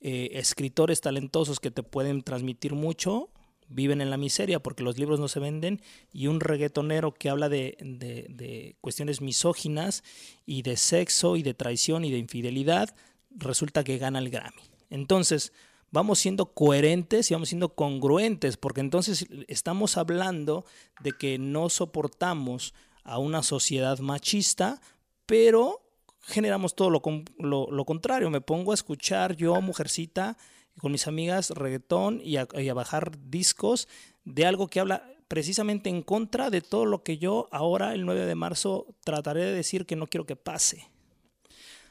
[0.02, 3.30] eh, escritores talentosos que te pueden transmitir mucho
[3.70, 7.50] viven en la miseria porque los libros no se venden y un reggaetonero que habla
[7.50, 10.04] de, de, de, cuestiones misóginas
[10.46, 12.96] y de sexo y de traición y de infidelidad,
[13.32, 14.62] resulta que gana el Grammy.
[14.90, 15.52] Entonces,
[15.92, 20.66] vamos siendo coherentes y vamos siendo congruentes porque entonces estamos hablando
[21.02, 24.82] de que no soportamos a una sociedad machista,
[25.26, 25.82] pero
[26.22, 27.02] generamos todo lo,
[27.40, 28.30] lo, lo contrario.
[28.30, 30.38] Me pongo a escuchar yo, mujercita,
[30.80, 33.88] con mis amigas reggaetón y a, y a, bajar discos
[34.26, 38.26] de algo que habla precisamente en contra de todo lo que yo ahora, el 9
[38.26, 40.90] de marzo, trataré de decir que no quiero que pase.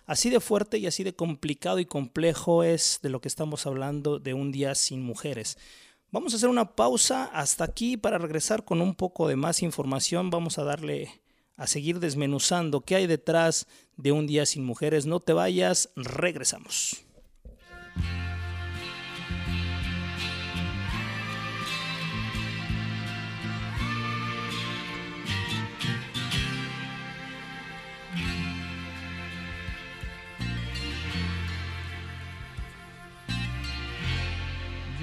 [0.07, 4.21] Así de fuerte y así de complicado y complejo es de lo que estamos hablando
[4.21, 5.59] de un día sin mujeres.
[6.13, 10.31] Vamos a hacer una pausa hasta aquí para regresar con un poco de más información.
[10.31, 11.21] Vamos a darle
[11.57, 15.07] a seguir desmenuzando qué hay detrás de un día sin mujeres.
[15.07, 17.06] No te vayas, regresamos.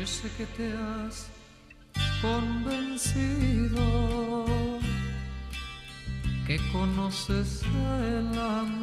[0.03, 1.29] Yo sé que te has
[2.21, 3.79] convencido
[6.45, 7.63] que conoces
[8.01, 8.81] el amor,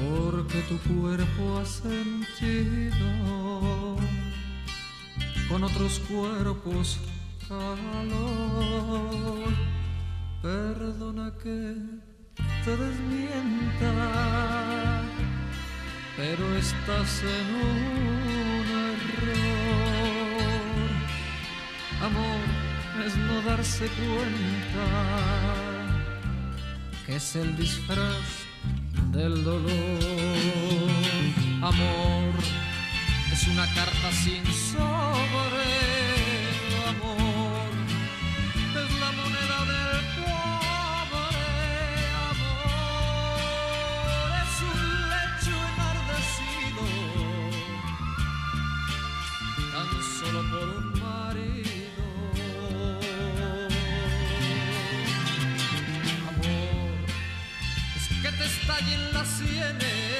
[0.00, 3.06] porque tu cuerpo ha sentido
[5.48, 6.98] con otros cuerpos
[7.48, 8.18] calor.
[10.42, 11.76] Perdona que
[12.64, 13.92] te desmienta
[16.16, 19.72] pero estás en un error.
[22.02, 22.40] Amor
[23.06, 24.86] es no darse cuenta
[27.06, 28.46] que es el disfraz
[29.12, 29.70] del dolor.
[31.62, 32.34] Amor
[33.32, 35.91] es una carta sin sobre.
[58.72, 60.11] Te estallen las sienes,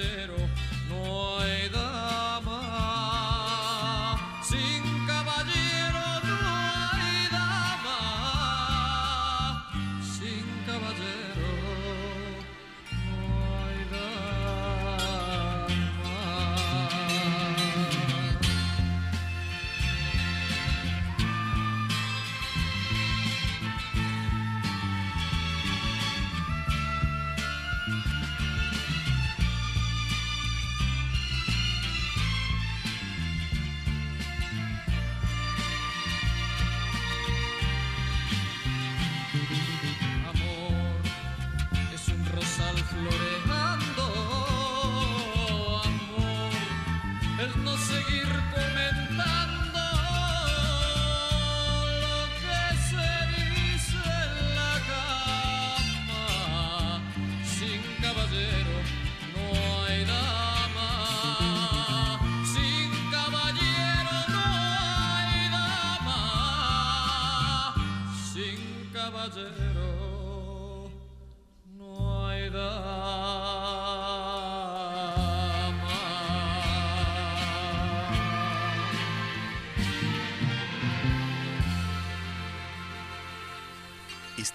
[0.00, 0.39] caballero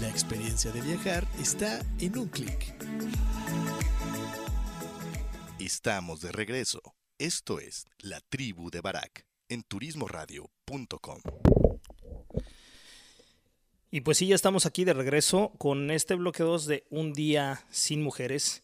[0.00, 2.74] La experiencia de viajar está en un clic.
[5.58, 6.80] Estamos de regreso.
[7.18, 9.64] Esto es La Tribu de Barak en.
[13.90, 17.64] Y pues sí, ya estamos aquí de regreso con este bloque 2 de Un día
[17.70, 18.62] sin mujeres.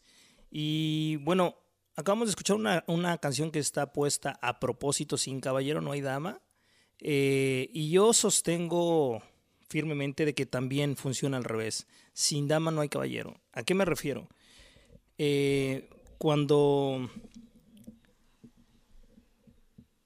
[0.51, 1.57] Y bueno,
[1.97, 6.03] acabamos de escuchar una, una canción que está puesta a propósito, sin caballero no hay
[6.03, 6.43] dama.
[7.01, 9.23] Eh, y yo sostengo
[9.69, 11.87] firmemente de que también funciona al revés.
[12.13, 13.41] Sin dama no hay caballero.
[13.53, 14.29] ¿A qué me refiero?
[15.19, 17.11] Eh, cuando,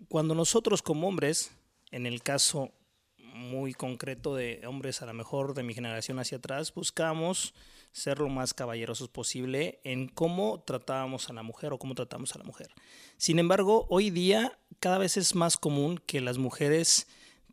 [0.08, 1.52] cuando nosotros como hombres,
[1.90, 2.72] en el caso
[3.16, 7.54] muy concreto de hombres a lo mejor de mi generación hacia atrás, buscamos
[7.92, 12.38] ser lo más caballerosos posible en cómo tratábamos a la mujer o cómo tratamos a
[12.38, 12.68] la mujer.
[13.16, 17.06] Sin embargo, hoy día cada vez es más común que las mujeres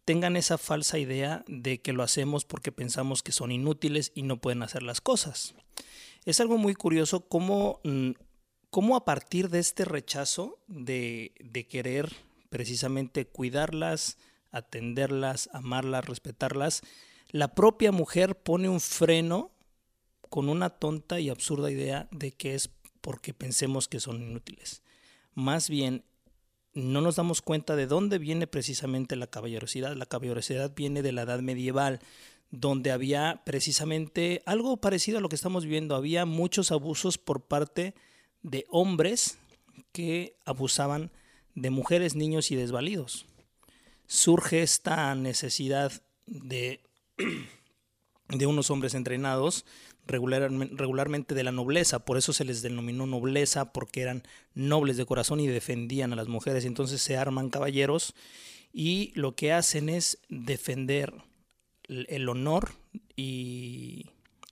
[0.06, 4.38] tengan esa falsa idea de que lo hacemos porque pensamos que son inútiles y no
[4.38, 5.56] pueden hacer las cosas.
[6.26, 8.12] Es algo muy curioso cómo, mm,
[8.70, 12.12] cómo a partir de este rechazo de, de querer
[12.56, 14.18] precisamente cuidarlas,
[14.50, 16.84] atenderlas, amarlas, respetarlas,
[17.32, 19.52] la propia mujer pone un freno
[20.30, 22.70] con una tonta y absurda idea de que es
[23.02, 24.84] porque pensemos que son inútiles.
[25.34, 26.06] Más bien,
[26.74, 29.94] no nos damos cuenta de dónde viene precisamente la caballerosidad.
[29.94, 32.00] La caballerosidad viene de la edad medieval,
[32.52, 35.94] donde había precisamente algo parecido a lo que estamos viviendo.
[35.94, 37.96] Había muchos abusos por parte
[38.44, 39.40] de hombres
[39.92, 41.12] que abusaban
[41.56, 43.26] de mujeres, niños y desvalidos.
[44.08, 45.92] Surge esta necesidad
[46.28, 46.82] de,
[48.30, 49.66] de unos hombres entrenados
[50.08, 55.40] regularmente de la nobleza, por eso se les denominó nobleza, porque eran nobles de corazón
[55.40, 56.66] y defendían a las mujeres.
[56.66, 58.14] Entonces se arman caballeros
[58.72, 61.14] y lo que hacen es defender
[61.88, 62.72] el honor
[63.16, 64.08] y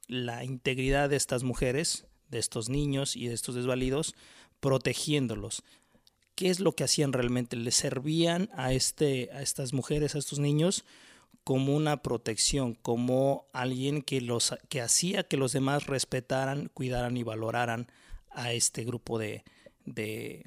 [0.07, 4.15] la integridad de estas mujeres, de estos niños y de estos desvalidos,
[4.59, 5.63] protegiéndolos.
[6.35, 7.55] ¿Qué es lo que hacían realmente?
[7.55, 10.83] Le servían a, este, a estas mujeres, a estos niños,
[11.43, 17.23] como una protección, como alguien que, los, que hacía que los demás respetaran, cuidaran y
[17.23, 17.87] valoraran
[18.31, 19.43] a este grupo de,
[19.85, 20.45] de,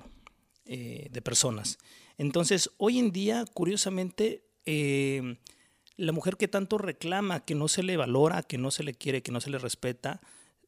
[0.64, 1.78] eh, personas.
[2.18, 5.38] Entonces, hoy en día, curiosamente, eh,
[5.96, 9.22] la mujer que tanto reclama, que no se le valora, que no se le quiere,
[9.22, 10.20] que no se le respeta,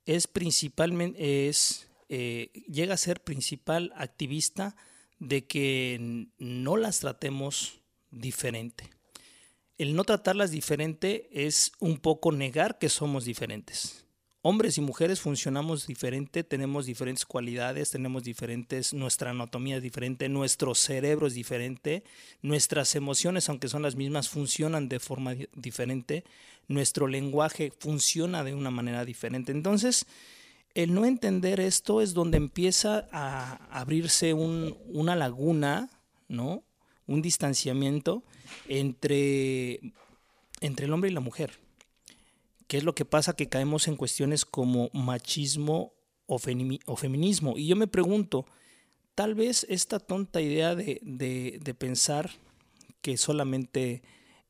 [0.07, 4.77] es principalmente, es, eh, llega a ser principal activista
[5.19, 8.91] de que no las tratemos diferente.
[9.77, 14.05] El no tratarlas diferente es un poco negar que somos diferentes.
[14.43, 20.77] Hombres y mujeres funcionamos diferente, tenemos diferentes cualidades, tenemos diferentes, nuestra anatomía es diferente, nuestro
[20.77, 22.05] cerebro es diferente,
[22.41, 26.25] nuestras emociones, aunque son las mismas, funcionan de forma diferente,
[26.69, 29.51] nuestro lenguaje funciona de una manera diferente.
[29.51, 30.07] Entonces,
[30.79, 35.91] el no entender esto es donde empieza a abrirse una laguna,
[36.29, 36.63] ¿no?
[37.09, 38.23] Un distanciamiento
[38.69, 39.81] entre,
[40.61, 41.59] entre el hombre y la mujer.
[42.69, 43.35] ¿Qué es lo que pasa?
[43.35, 45.95] Que caemos en cuestiones como machismo
[46.27, 47.59] o, feminismo.
[47.59, 48.47] Y yo me pregunto,
[49.17, 52.31] tal vez esta tonta idea de, pensar
[53.01, 54.03] que solamente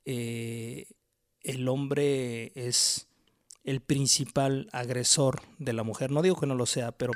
[0.05, 0.89] eh,
[1.41, 3.07] el hombre es
[3.64, 6.11] el principal agresor de la mujer.
[6.11, 7.12] No digo que no lo sea, pero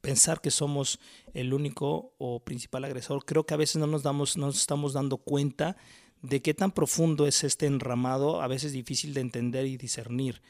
[0.00, 1.00] pensar que somos
[1.34, 4.92] el único o principal agresor, creo que a veces no nos, damos, no nos estamos
[4.92, 5.76] dando cuenta
[6.22, 10.42] de qué tan profundo es este enramado, a veces difícil de entender y discernir.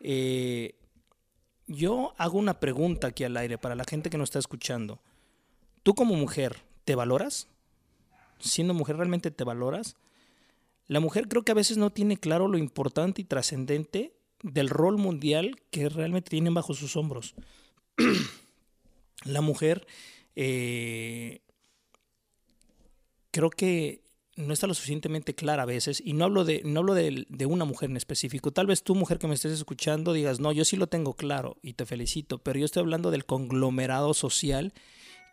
[0.00, 0.74] Eh,
[1.66, 5.00] yo hago una pregunta aquí al aire para la gente que nos está escuchando.
[5.82, 7.48] ¿Tú como mujer te valoras?
[8.38, 9.96] Siendo mujer, ¿realmente te valoras?
[10.86, 14.98] La mujer creo que a veces no tiene claro lo importante y trascendente del rol
[14.98, 17.34] mundial que realmente tienen bajo sus hombros.
[19.24, 19.86] la mujer
[20.36, 21.40] eh,
[23.30, 24.02] creo que
[24.36, 27.46] no está lo suficientemente clara a veces, y no hablo, de, no hablo de, de,
[27.46, 28.50] una mujer en específico.
[28.50, 31.58] Tal vez tú, mujer que me estés escuchando, digas, no, yo sí lo tengo claro
[31.62, 34.72] y te felicito, pero yo estoy hablando del conglomerado social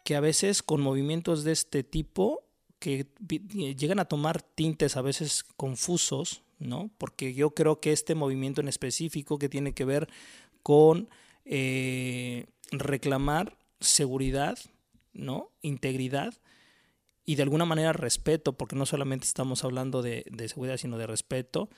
[0.03, 2.43] que a veces con movimientos de este tipo
[2.79, 6.91] que llegan a tomar tintes a veces confusos, ¿no?
[6.97, 10.07] Porque yo creo que este movimiento en específico que tiene que ver
[10.61, 11.09] con
[11.45, 14.59] eh, reclamar seguridad,
[15.13, 15.51] ¿no?
[15.61, 16.35] Integridad
[17.25, 21.69] y de alguna manera respeto, porque no solamente estamos hablando de, seguridad, sino de respeto.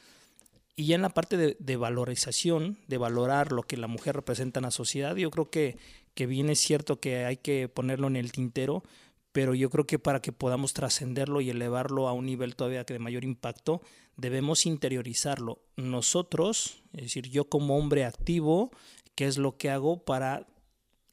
[0.77, 4.63] Y ya en la parte de, valorización, de valorar lo que la mujer representa en
[4.63, 5.77] la sociedad, yo creo que,
[6.13, 8.83] que bien es cierto que hay que ponerlo en el tintero,
[9.31, 12.99] pero yo creo que para que podamos trascenderlo y elevarlo a un nivel todavía de
[12.99, 13.81] mayor impacto,
[14.17, 15.59] debemos interiorizarlo.
[15.77, 18.71] Nosotros, es decir, yo como hombre activo,
[19.15, 20.47] ¿qué es lo que hago para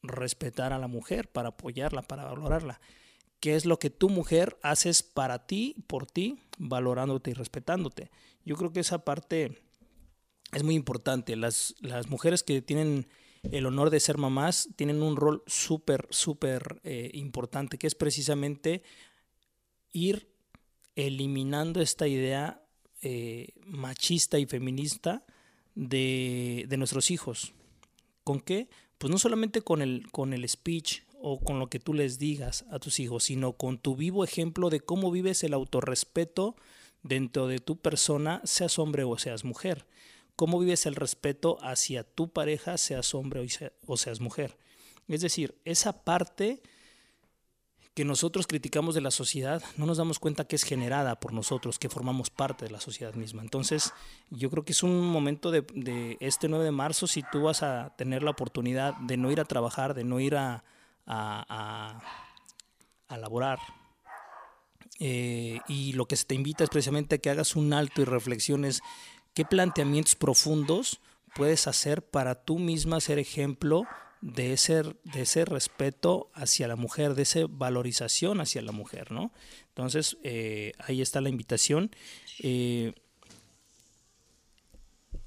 [0.03, 2.81] respetar a la mujer, para apoyarla, para valorarla?
[3.41, 8.11] ¿Qué es lo que tu mujer haces para ti, por ti, valorándote y respetándote?
[8.45, 9.63] Yo creo que esa parte
[10.53, 11.37] es muy importante.
[11.37, 13.07] Las, las mujeres que tienen
[13.53, 18.83] el honor de ser mamás tienen un rol súper, súper eh, importante, que es precisamente
[19.93, 20.29] ir
[20.97, 22.63] eliminando esta idea
[23.03, 25.25] eh, machista y feminista
[25.75, 27.55] de, de, nuestros hijos.
[28.25, 28.69] ¿Con qué?
[28.99, 32.65] Pues no solamente con el, con el speech o con lo que tú les digas
[32.71, 36.57] a tus hijos, sino con tu vivo ejemplo de cómo vives el autorrespeto
[37.03, 39.87] dentro de tu persona, seas hombre o seas mujer
[40.39, 43.45] cómo vives el respeto hacia tu pareja, seas hombre
[43.87, 44.57] o seas mujer.
[45.09, 46.63] Es decir, esa parte
[47.93, 51.81] que nosotros criticamos de la sociedad, no nos damos cuenta que es generada por nosotros,
[51.81, 53.43] que formamos parte de la sociedad misma.
[53.43, 53.93] Entonces,
[54.31, 57.97] yo creo que es un momento de, este 9 de marzo, si tú vas a
[57.97, 60.63] tener la oportunidad de no ir a trabajar, de no ir a,
[61.05, 62.01] a,
[63.09, 63.59] laborar,
[65.01, 68.05] eh, y lo que se te invita es precisamente a que hagas un alto y
[68.05, 68.83] reflexiones
[69.39, 70.99] ¿Qué planteamientos profundos
[71.37, 73.85] puedes hacer para tú misma ser ejemplo
[74.21, 79.31] de ese, de ese respeto hacia la mujer, de esa valorización hacia la mujer, ¿no?
[79.69, 81.93] Entonces, eh, ahí está la invitación.
[82.41, 82.95] Eh,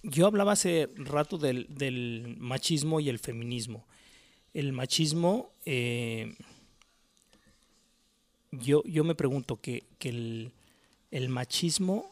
[0.03, 3.87] yo hablaba hace rato del, del, machismo y el feminismo.
[4.53, 6.35] El machismo, eh,
[8.51, 10.51] yo, yo me pregunto que, que el,
[11.11, 12.11] el machismo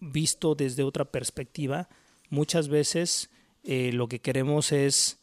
[0.00, 1.88] visto desde otra perspectiva,
[2.30, 3.30] muchas veces
[3.64, 5.18] eh, lo que queremos es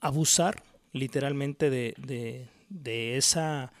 [0.00, 0.62] abusar
[0.92, 3.72] literalmente de, de, esa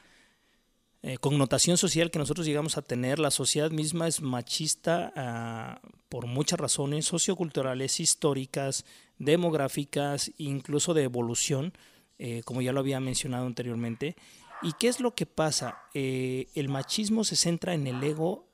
[1.02, 3.18] eh, connotación social que nosotros llegamos a tener.
[3.18, 8.84] La sociedad misma es machista uh, por muchas razones socioculturales, históricas,
[9.18, 11.72] demográficas, incluso de evolución,
[12.18, 14.16] eh, como ya lo había mencionado anteriormente.
[14.62, 15.82] ¿Y qué es lo que pasa?
[15.94, 18.46] Eh, el machismo se centra en el ego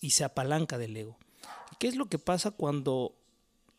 [0.00, 1.18] y se apalanca del ego.
[1.78, 3.14] ¿Qué es lo que pasa cuando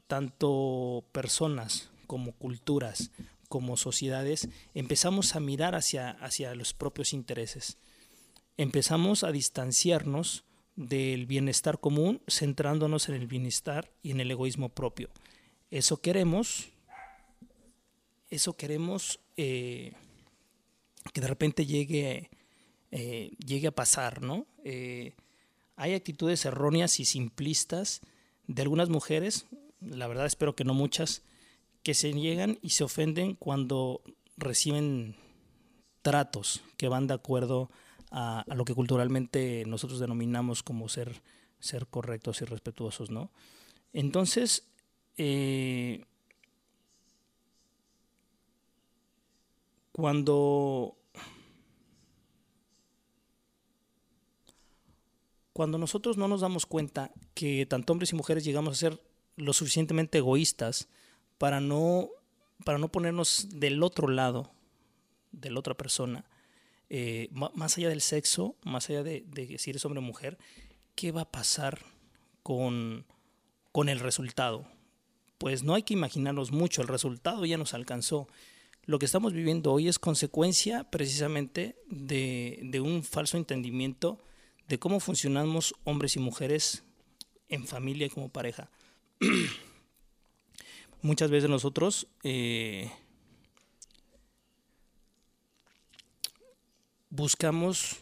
[0.08, 3.12] tanto personas como culturas,
[3.48, 7.78] como sociedades, empezamos a mirar hacia, hacia los propios intereses?
[8.58, 10.44] Empezamos a distanciarnos
[10.76, 15.10] del bienestar común, centrándonos en el bienestar y en el egoísmo propio.
[15.70, 16.70] Eso queremos,
[18.30, 19.94] eso queremos eh,
[21.14, 22.30] que de repente llegue,
[22.92, 24.46] eh, llegue a pasar, ¿no?
[24.64, 25.14] Eh,
[25.76, 28.02] hay actitudes erróneas y simplistas
[28.48, 29.46] de algunas mujeres,
[29.80, 31.24] la verdad espero que no muchas,
[31.84, 34.02] que se llegan y se ofenden cuando
[34.38, 35.16] reciben
[36.02, 37.72] tratos que van de acuerdo
[38.12, 41.22] a, a lo que culturalmente nosotros denominamos como ser,
[41.60, 43.32] ser correctos y respetuosos, ¿no?
[43.94, 44.72] Entonces,
[45.18, 46.06] eh,
[49.92, 50.98] cuando
[55.54, 59.02] cuando nosotros no nos damos cuenta que tanto hombres y mujeres llegamos a ser
[59.36, 60.88] lo suficientemente egoístas
[61.38, 62.10] para no
[62.64, 64.52] para no ponernos del otro lado
[65.32, 66.26] de la otra persona
[66.90, 70.38] eh, más allá del sexo más allá de, de, si hombre o mujer
[70.96, 71.80] qué va a pasar
[72.44, 73.06] con
[73.72, 74.66] con el resultado
[75.38, 78.28] pues no hay que imaginarnos mucho el resultado ya nos alcanzó
[78.86, 84.20] lo que estamos viviendo hoy es consecuencia precisamente de, un falso entendimiento
[84.68, 86.84] de cómo funcionamos hombres y mujeres
[87.50, 88.70] en familia y como pareja.
[91.02, 92.92] Muchas veces nosotros eh,
[97.10, 97.98] buscamos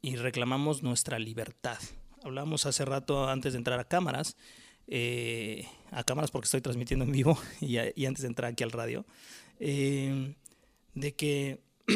[0.00, 1.78] y reclamamos nuestra libertad.
[2.22, 4.36] Hablamos hace rato antes de entrar a cámaras,
[4.86, 9.04] eh, a cámaras porque estoy transmitiendo en vivo y antes de entrar aquí al radio,
[9.64, 10.34] eh,
[10.94, 11.60] de que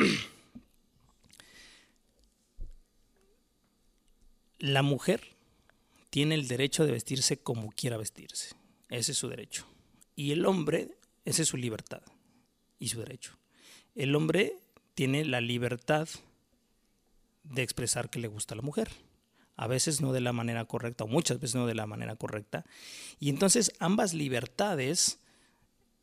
[4.60, 5.34] la mujer
[6.10, 8.54] tiene el derecho de vestirse como quiera vestirse.
[8.88, 9.66] Ese es su derecho.
[10.14, 12.02] Y el hombre, esa es su libertad
[12.78, 13.36] y su derecho.
[13.96, 14.56] El hombre
[14.94, 16.08] tiene la libertad
[17.42, 18.90] de expresar que le gusta a la mujer.
[19.56, 22.64] A veces no de la manera correcta, o muchas veces no de la manera correcta.
[23.18, 25.18] Y entonces ambas libertades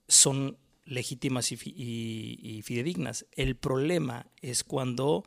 [0.10, 3.26] son legítimas y, fidedignas.
[3.32, 5.24] El problema es cuando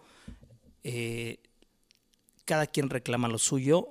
[0.85, 1.39] eh,
[2.45, 3.89] cada quien reclama lo suyo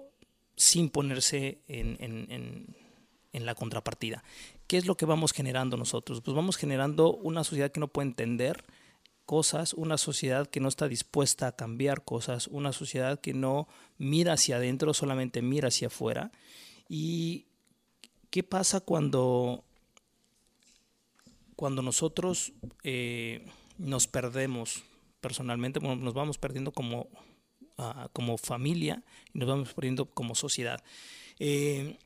[0.55, 4.23] sin ponerse en, en, la contrapartida.
[4.65, 6.21] ¿Qué es lo que vamos generando nosotros?
[6.21, 8.63] Pues vamos generando una sociedad que no puede entender
[9.25, 14.33] cosas, una sociedad que no está dispuesta a cambiar cosas, una sociedad que no mira
[14.33, 16.31] hacia adentro, solamente mira hacia afuera.
[16.87, 17.47] ¿Y
[18.29, 19.65] qué pasa cuando
[21.55, 22.53] cuando nosotros
[22.83, 23.45] eh,
[23.77, 24.83] nos perdemos
[25.21, 27.07] personalmente, nos vamos perdiendo como,
[27.77, 29.03] uh, como familia
[29.33, 30.83] y nos vamos perdiendo como sociedad.
[31.39, 31.97] Eh,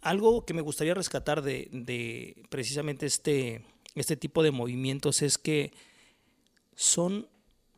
[0.00, 5.72] algo que me gustaría rescatar de, de, precisamente este, este tipo de movimientos es que
[6.76, 7.28] son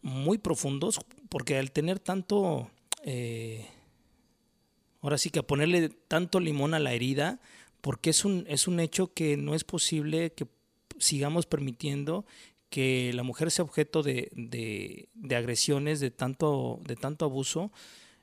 [0.02, 2.70] muy profundos porque al tener tanto,
[3.04, 3.66] eh,
[5.00, 7.40] ahora sí que a ponerle tanto limón a la herida,
[7.80, 10.46] porque es un, es un hecho que no es posible que
[11.00, 12.24] sigamos permitiendo
[12.68, 17.72] que la mujer sea objeto de, de, agresiones, de tanto, de tanto abuso,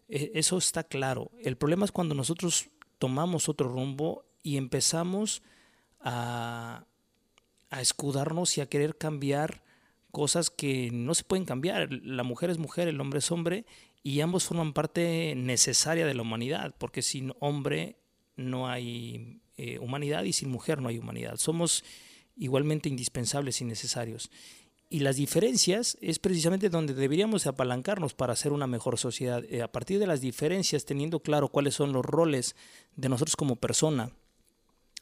[0.07, 1.32] eh, eso está claro.
[1.43, 5.43] El problema es cuando nosotros tomamos otro rumbo y empezamos
[5.99, 6.86] a,
[7.69, 9.63] a escudarnos y a querer cambiar
[10.11, 11.91] cosas que no se pueden cambiar.
[11.91, 13.65] La mujer es mujer, el hombre es hombre
[14.01, 17.97] y ambos forman parte necesaria de la humanidad, porque sin hombre
[18.38, 21.36] no hay eh, humanidad y sin mujer no hay humanidad.
[21.36, 21.84] Somos
[22.38, 24.29] igualmente indispensables y necesarios.
[24.89, 29.43] Y las diferencias es precisamente donde deberíamos apalancarnos para hacer una mejor sociedad.
[29.61, 32.55] A partir de las diferencias, teniendo claro cuáles son los roles
[32.95, 34.11] de nosotros como persona,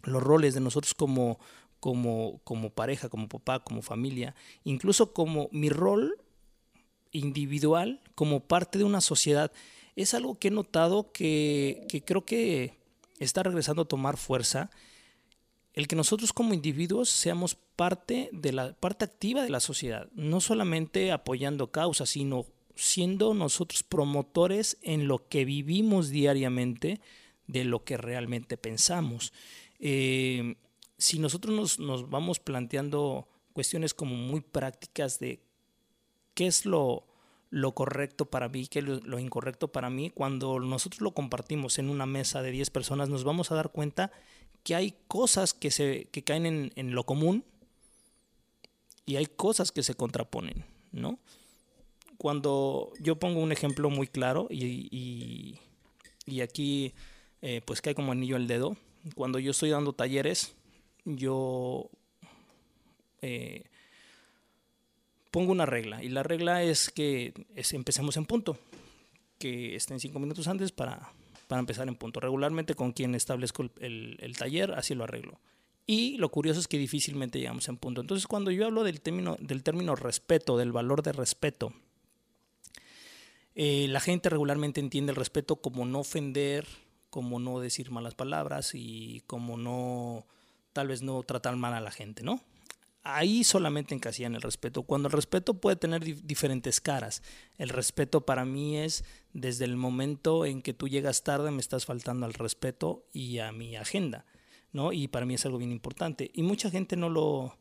[0.04, 1.40] los roles de nosotros como,
[1.80, 6.18] como, como pareja, como papá, como familia, incluso como mi rol
[7.12, 9.52] individual, como parte de una sociedad,
[9.96, 12.74] es algo que he notado que, que creo que
[13.20, 14.72] está regresando a tomar fuerza
[15.76, 20.40] el que nosotros como individuos seamos parte de la parte activa de la sociedad, no
[20.40, 22.46] solamente apoyando causas, sino
[22.76, 27.02] siendo nosotros promotores en lo que vivimos diariamente
[27.48, 29.34] de lo que realmente pensamos.
[29.80, 30.56] Eh,
[30.98, 35.42] si nosotros nos, vamos planteando cuestiones como muy prácticas de
[36.34, 37.06] qué es lo,
[37.50, 41.80] lo correcto para mí, qué es lo, lo, incorrecto para mí, cuando nosotros lo compartimos
[41.80, 44.12] en una mesa de 10 personas, nos vamos a dar cuenta
[44.66, 47.46] que hay cosas que, se, que caen en, en, lo común
[49.06, 51.20] y hay cosas que se contraponen, ¿no?
[52.18, 55.60] Cuando yo pongo un ejemplo muy claro y,
[56.26, 56.94] y, aquí
[57.44, 58.76] eh, pues cae como anillo el dedo,
[59.14, 60.56] cuando yo estoy dando talleres,
[61.04, 61.92] yo
[63.22, 63.66] eh,
[65.30, 68.58] pongo una regla y la regla es que empecemos en punto,
[69.38, 71.14] que estén cinco minutos antes para
[71.48, 72.20] para empezar en punto.
[72.20, 75.40] Regularmente con quien establezco el, el, taller, así lo arreglo.
[75.88, 78.02] Y lo curioso es que difícilmente llegamos en punto.
[78.02, 81.74] Entonces, cuando yo hablo del término, del término respeto, del valor de respeto,
[83.54, 86.68] eh, la gente regularmente entiende el respeto como no ofender,
[87.10, 90.26] como no decir malas palabras y como no,
[90.74, 92.42] tal vez no tratar mal a la gente, ¿no?
[93.06, 94.84] Ahí solamente encasillan el respeto.
[94.84, 97.22] Cuando el respeto puede tener diferentes caras.
[97.58, 101.86] El respeto para mí es desde el momento en que tú llegas tarde me estás
[101.86, 104.26] faltando al respeto y a mi agenda,
[104.74, 104.92] ¿no?
[104.92, 106.32] Y para mí es algo bien importante.
[106.34, 107.56] Y mucha gente no lo,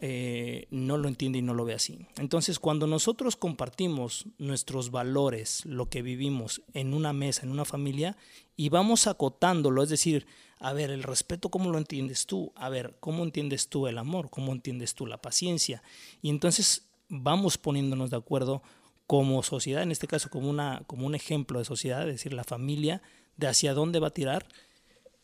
[0.00, 2.06] eh, no lo entiende y no lo ve así.
[2.16, 8.16] Entonces, cuando nosotros compartimos nuestros valores, lo que vivimos en una mesa, en una familia,
[8.56, 10.26] y vamos acotándolo, es decir,
[10.62, 12.52] a ver, el respeto, ¿cómo lo entiendes tú?
[12.54, 14.30] A ver, ¿cómo entiendes tú el amor?
[14.30, 15.82] ¿Cómo entiendes tú la paciencia?
[16.22, 18.62] Y entonces vamos poniéndonos de acuerdo
[19.08, 22.44] como sociedad, en este caso como, una, como un ejemplo de sociedad, es decir, la
[22.44, 23.02] familia,
[23.36, 24.46] de hacia dónde va a tirar,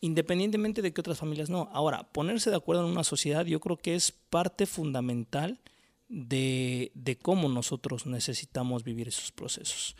[0.01, 1.69] independientemente de que otras familias no.
[1.71, 5.61] Ahora, ponerse de acuerdo en una sociedad yo creo que es parte fundamental
[6.09, 9.95] de, de cómo nosotros necesitamos vivir esos procesos.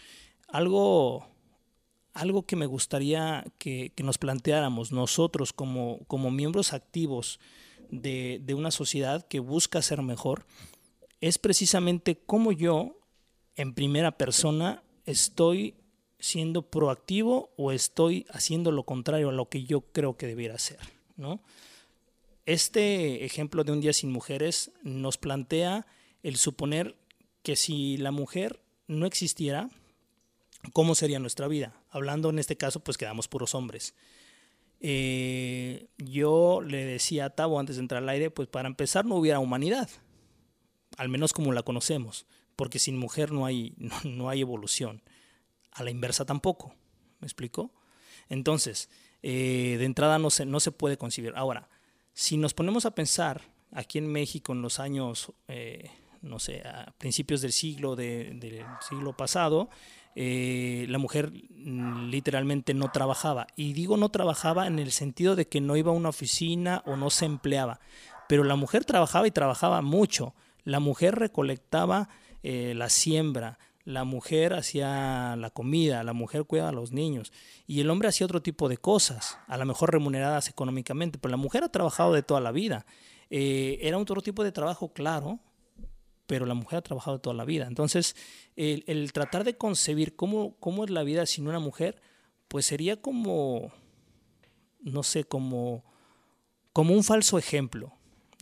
[0.50, 1.30] Algo
[2.14, 7.40] algo que me gustaría que, nos planteáramos nosotros como, como miembros activos
[7.90, 10.46] de, de, una sociedad que busca ser mejor
[11.22, 12.98] es precisamente cómo yo,
[13.56, 15.76] en primera persona, estoy
[16.20, 20.80] siendo proactivo o estoy haciendo lo contrario a lo que yo creo que debiera hacer.
[21.16, 21.42] ¿no?
[22.46, 25.88] Este ejemplo de un día sin mujeres nos plantea
[26.24, 26.98] el suponer
[27.44, 29.70] que si la mujer no existiera,
[30.74, 31.79] ¿cómo sería nuestra vida?
[31.90, 33.96] Hablando en este caso, pues quedamos puros hombres.
[34.82, 39.16] Eh, yo le decía a Tavo antes de entrar al aire, pues para empezar no
[39.16, 39.90] hubiera humanidad,
[40.98, 42.26] al menos como la conocemos,
[42.56, 43.74] porque sin mujer no hay,
[44.06, 45.02] no, hay evolución.
[45.72, 46.74] A la inversa tampoco,
[47.20, 47.74] ¿me explico?
[48.30, 48.90] Entonces,
[49.22, 51.34] eh, de entrada no se, no se puede concebir.
[51.36, 51.70] Ahora,
[52.14, 56.94] si nos ponemos a pensar aquí en México en los años, eh, no sé, a
[56.98, 59.70] principios del siglo, de, del siglo pasado,
[60.22, 63.48] eh, la mujer mm, literalmente no trabajaba.
[63.56, 66.98] Y digo no trabajaba en el sentido de que no iba a una oficina o
[66.98, 67.80] no se empleaba.
[68.28, 70.34] Pero la mujer trabajaba y trabajaba mucho.
[70.66, 72.10] La mujer recolectaba
[72.44, 77.32] eh, la siembra, la mujer hacía la comida, la mujer cuidaba a los niños
[77.66, 81.38] y el hombre hacía otro tipo de cosas, a lo mejor remuneradas económicamente, pero la
[81.38, 82.86] mujer ha trabajado de toda la vida.
[83.30, 85.40] Eh, era otro tipo de trabajo, claro,
[86.30, 87.66] pero la mujer ha trabajado toda la vida.
[87.66, 88.16] Entonces,
[88.56, 92.00] el, tratar de concebir cómo, cómo es la vida sin una mujer,
[92.48, 93.74] pues sería como,
[94.80, 95.84] no sé, como,
[96.72, 97.94] como un falso ejemplo,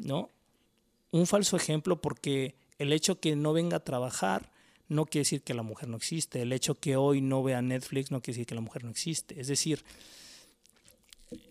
[0.03, 0.31] ¿no?
[1.11, 4.51] Un falso ejemplo porque el hecho que no venga a trabajar
[4.89, 6.41] no quiere decir que la mujer no existe.
[6.41, 9.39] El hecho que hoy no vea Netflix no quiere decir que la mujer no existe.
[9.39, 9.85] Es decir,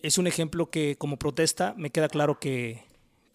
[0.02, 2.84] es un ejemplo que como protesta me queda claro que,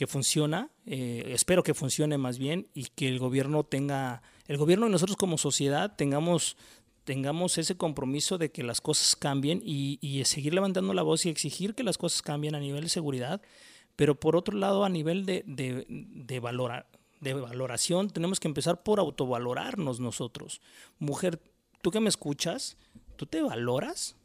[0.01, 4.87] que funciona, eh, espero que funcione más bien y que el gobierno tenga, el gobierno
[4.87, 6.57] y nosotros como sociedad tengamos,
[7.03, 11.29] tengamos ese compromiso de que las cosas cambien y, y seguir levantando la voz y
[11.29, 13.43] exigir que las cosas cambien a nivel de seguridad,
[13.95, 16.87] pero por otro lado a nivel de, de, de valorar,
[17.19, 20.61] de valoración, tenemos que empezar por autovalorarnos nosotros.
[20.97, 21.39] Mujer,
[21.83, 22.75] tú que me escuchas,
[23.17, 24.15] ¿tú te valoras?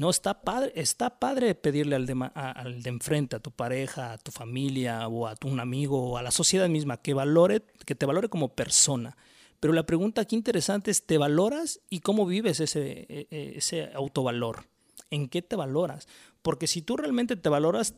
[0.00, 4.16] No, está padre, está padre pedirle al de, al de enfrente, a tu pareja, a
[4.16, 7.94] tu familia o a tu, un amigo o a la sociedad misma que valore, que
[7.94, 9.18] te valore como persona.
[9.60, 14.64] Pero la pregunta aquí interesante es, ¿te valoras y cómo vives ese, ese autovalor?
[15.10, 16.08] ¿En qué te valoras?
[16.40, 17.92] Porque si tú realmente te valoras,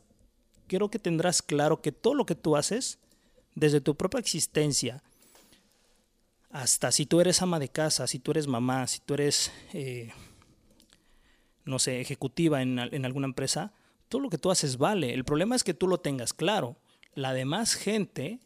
[0.66, 2.98] creo que tendrás claro que todo lo que tú haces,
[3.54, 5.04] desde tu propia existencia,
[6.50, 10.12] hasta si tú eres ama de casa, si tú eres mamá, si tú eres, eh,
[11.64, 13.72] no sé, ejecutiva en, en alguna empresa,
[14.08, 15.14] todo lo que tú haces vale.
[15.14, 16.76] El problema es que tú lo tengas claro.
[17.14, 18.40] La demás gente,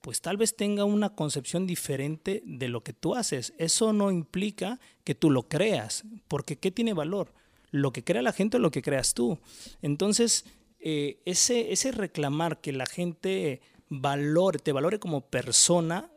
[0.00, 3.54] pues tal vez tenga una concepción diferente de lo que tú haces.
[3.58, 7.32] Eso no implica que tú lo creas, porque ¿qué tiene valor?
[7.70, 9.38] Lo que crea la gente o lo que creas tú.
[9.82, 10.44] Entonces,
[10.80, 16.10] eh, ese, ese reclamar que la gente valore, te valore como persona,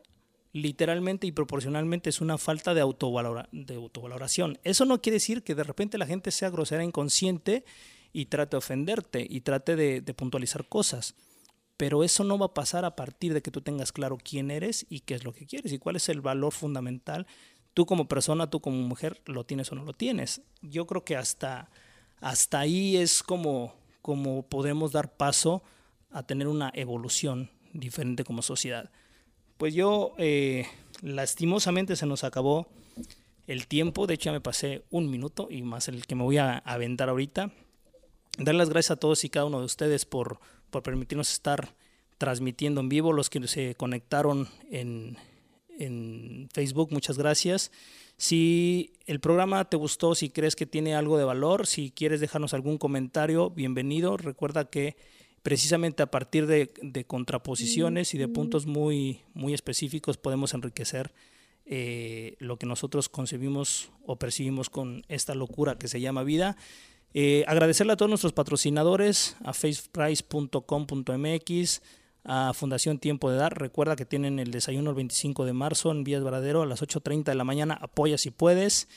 [0.52, 4.58] literalmente y proporcionalmente es una falta de, autovalora, autovaloración.
[4.64, 7.64] Eso no quiere decir que de repente la gente sea grosera, inconsciente
[8.12, 11.14] y trate de ofenderte y trate de, de, puntualizar cosas.
[11.78, 14.86] Pero eso no va a pasar a partir de que tú tengas claro quién eres
[14.90, 17.26] y qué es lo que quieres y cuál es el valor fundamental.
[17.74, 20.42] Tú como persona, tú como mujer, lo tienes o no lo tienes.
[20.60, 21.70] Yo creo que hasta,
[22.20, 25.62] hasta ahí es como, como podemos dar paso
[26.10, 28.90] a tener una evolución diferente como sociedad.
[29.62, 30.66] Pues yo, eh,
[31.02, 32.66] lastimosamente se nos acabó
[33.46, 36.38] el tiempo, de hecho ya me pasé un minuto y más el que me voy
[36.38, 37.52] a aventar ahorita.
[38.38, 40.40] Dar las gracias a todos y cada uno de ustedes por,
[40.70, 41.76] por permitirnos estar
[42.18, 45.16] transmitiendo en vivo, los que se conectaron en,
[45.78, 47.70] en Facebook, muchas gracias.
[48.16, 52.52] Si el programa te gustó, si crees que tiene algo de valor, si quieres dejarnos
[52.52, 54.16] algún comentario, bienvenido.
[54.16, 54.96] Recuerda que
[55.42, 61.12] precisamente a partir de, de contraposiciones y de puntos muy, muy específicos podemos enriquecer
[61.64, 66.56] eh, lo que nosotros concebimos o percibimos con esta locura que se llama vida.
[67.14, 71.82] Eh, agradecerle a todos nuestros patrocinadores, a faceprice.com.mx,
[72.24, 73.56] a Fundación Tiempo de Dar.
[73.58, 77.24] Recuerda que tienen el desayuno el 25 de marzo en Vías Varadero a las 8.30
[77.24, 77.78] de la mañana.
[77.80, 78.88] Apoya si puedes.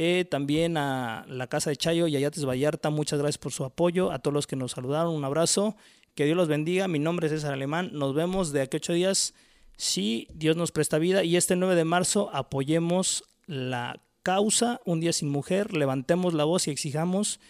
[0.00, 3.64] Eh, también a la Casa de Chayo y a Yates Vallarta, muchas gracias por su
[3.64, 4.12] apoyo.
[4.12, 5.74] A todos los que nos saludaron, un abrazo.
[6.14, 6.86] Que Dios los bendiga.
[6.86, 7.90] Mi nombre es César Alemán.
[7.92, 9.34] Nos vemos de aquí a ocho días
[9.76, 11.24] si Dios nos presta vida.
[11.24, 15.76] Y este 9 de marzo apoyemos la causa Un Día Sin Mujer.
[15.76, 17.40] Levantemos la voz y exijamos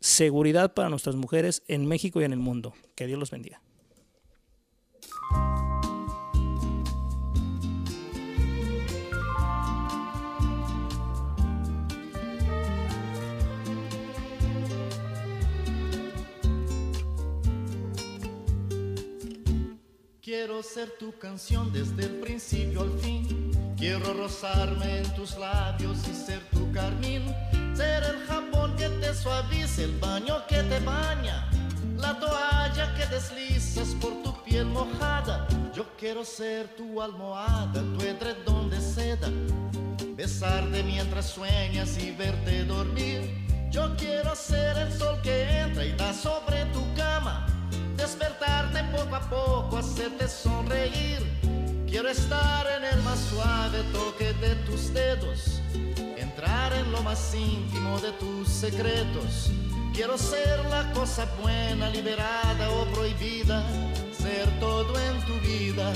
[0.00, 2.72] seguridad para nuestras mujeres en México y en el mundo.
[2.94, 3.60] Que Dios los bendiga.
[20.30, 23.50] Quiero ser tu canción desde el principio al fin.
[23.76, 27.34] Quiero rozarme en tus labios y ser tu carmín.
[27.74, 31.50] Ser el jabón que te suavice, el baño que te baña.
[31.96, 35.48] La toalla que deslizas por tu piel mojada.
[35.74, 39.28] Yo quiero ser tu almohada, tu edredón de seda.
[40.14, 43.48] Besarte mientras sueñas y verte dormir.
[43.72, 47.48] Yo quiero ser el sol que entra y da sobre tu cama
[48.90, 51.20] poco a poco, hacerte sonreír.
[51.86, 55.60] Quiero estar en el más suave toque de tus dedos,
[56.16, 59.50] entrar en lo más íntimo de tus secretos.
[59.92, 63.64] Quiero ser la cosa buena, liberada o prohibida,
[64.12, 65.92] ser todo en tu vida.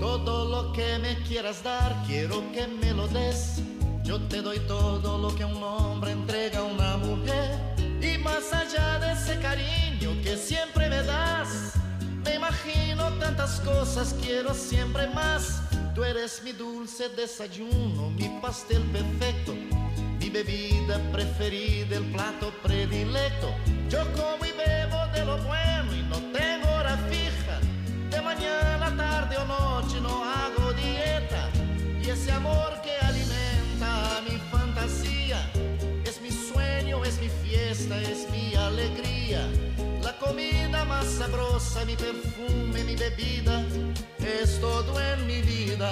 [0.00, 3.60] Todo lo que me quieras dar, quiero que me lo des
[4.04, 7.58] yo te doy todo lo que un hombre entrega a una mujer.
[8.00, 11.72] Y más allá de ese cariño que siempre me das,
[12.22, 15.62] me imagino tantas cosas, quiero siempre más.
[15.94, 19.54] Tú eres mi dulce desayuno, mi pastel perfecto,
[20.18, 23.54] mi bebida preferida, el plato predilecto.
[23.88, 27.58] Yo como y bebo de lo bueno y no tengo hora fija.
[28.10, 31.48] De mañana, tarde o noche no hago dieta.
[32.02, 32.83] Y ese amor
[34.84, 39.48] es mi sueño, es mi fiesta, es mi alegría.
[40.02, 43.64] La comida más sabrosa, mi perfume, mi bebida,
[44.20, 45.90] es todo en mi vida.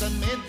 [0.00, 0.45] La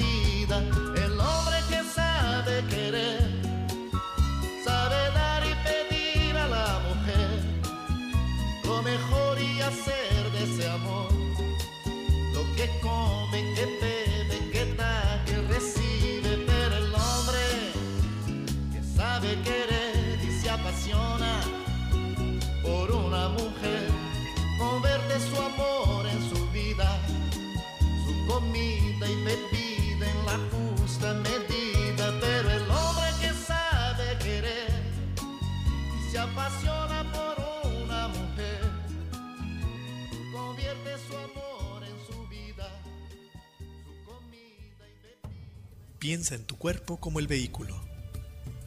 [46.00, 47.76] Piensa en tu cuerpo como el vehículo,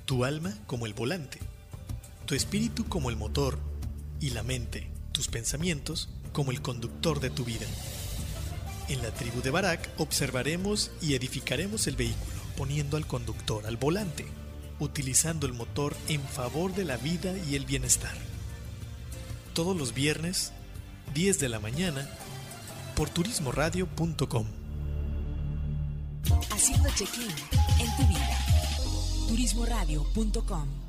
[0.04, 1.38] tu alma como el volante,
[2.26, 3.60] tu espíritu como el motor
[4.20, 7.66] y la mente, tus pensamientos, como el conductor de tu vida.
[8.88, 14.26] En la tribu de Barak observaremos y edificaremos el vehículo, poniendo al conductor al volante,
[14.80, 18.16] utilizando el motor en favor de la vida y el bienestar.
[19.54, 20.52] Todos los viernes,
[21.14, 22.10] 10 de la mañana,
[22.96, 24.59] por turismoradio.com.
[26.50, 27.30] Haciendo check-in
[27.78, 28.38] en tu vida.
[29.28, 30.79] Turismoradio.com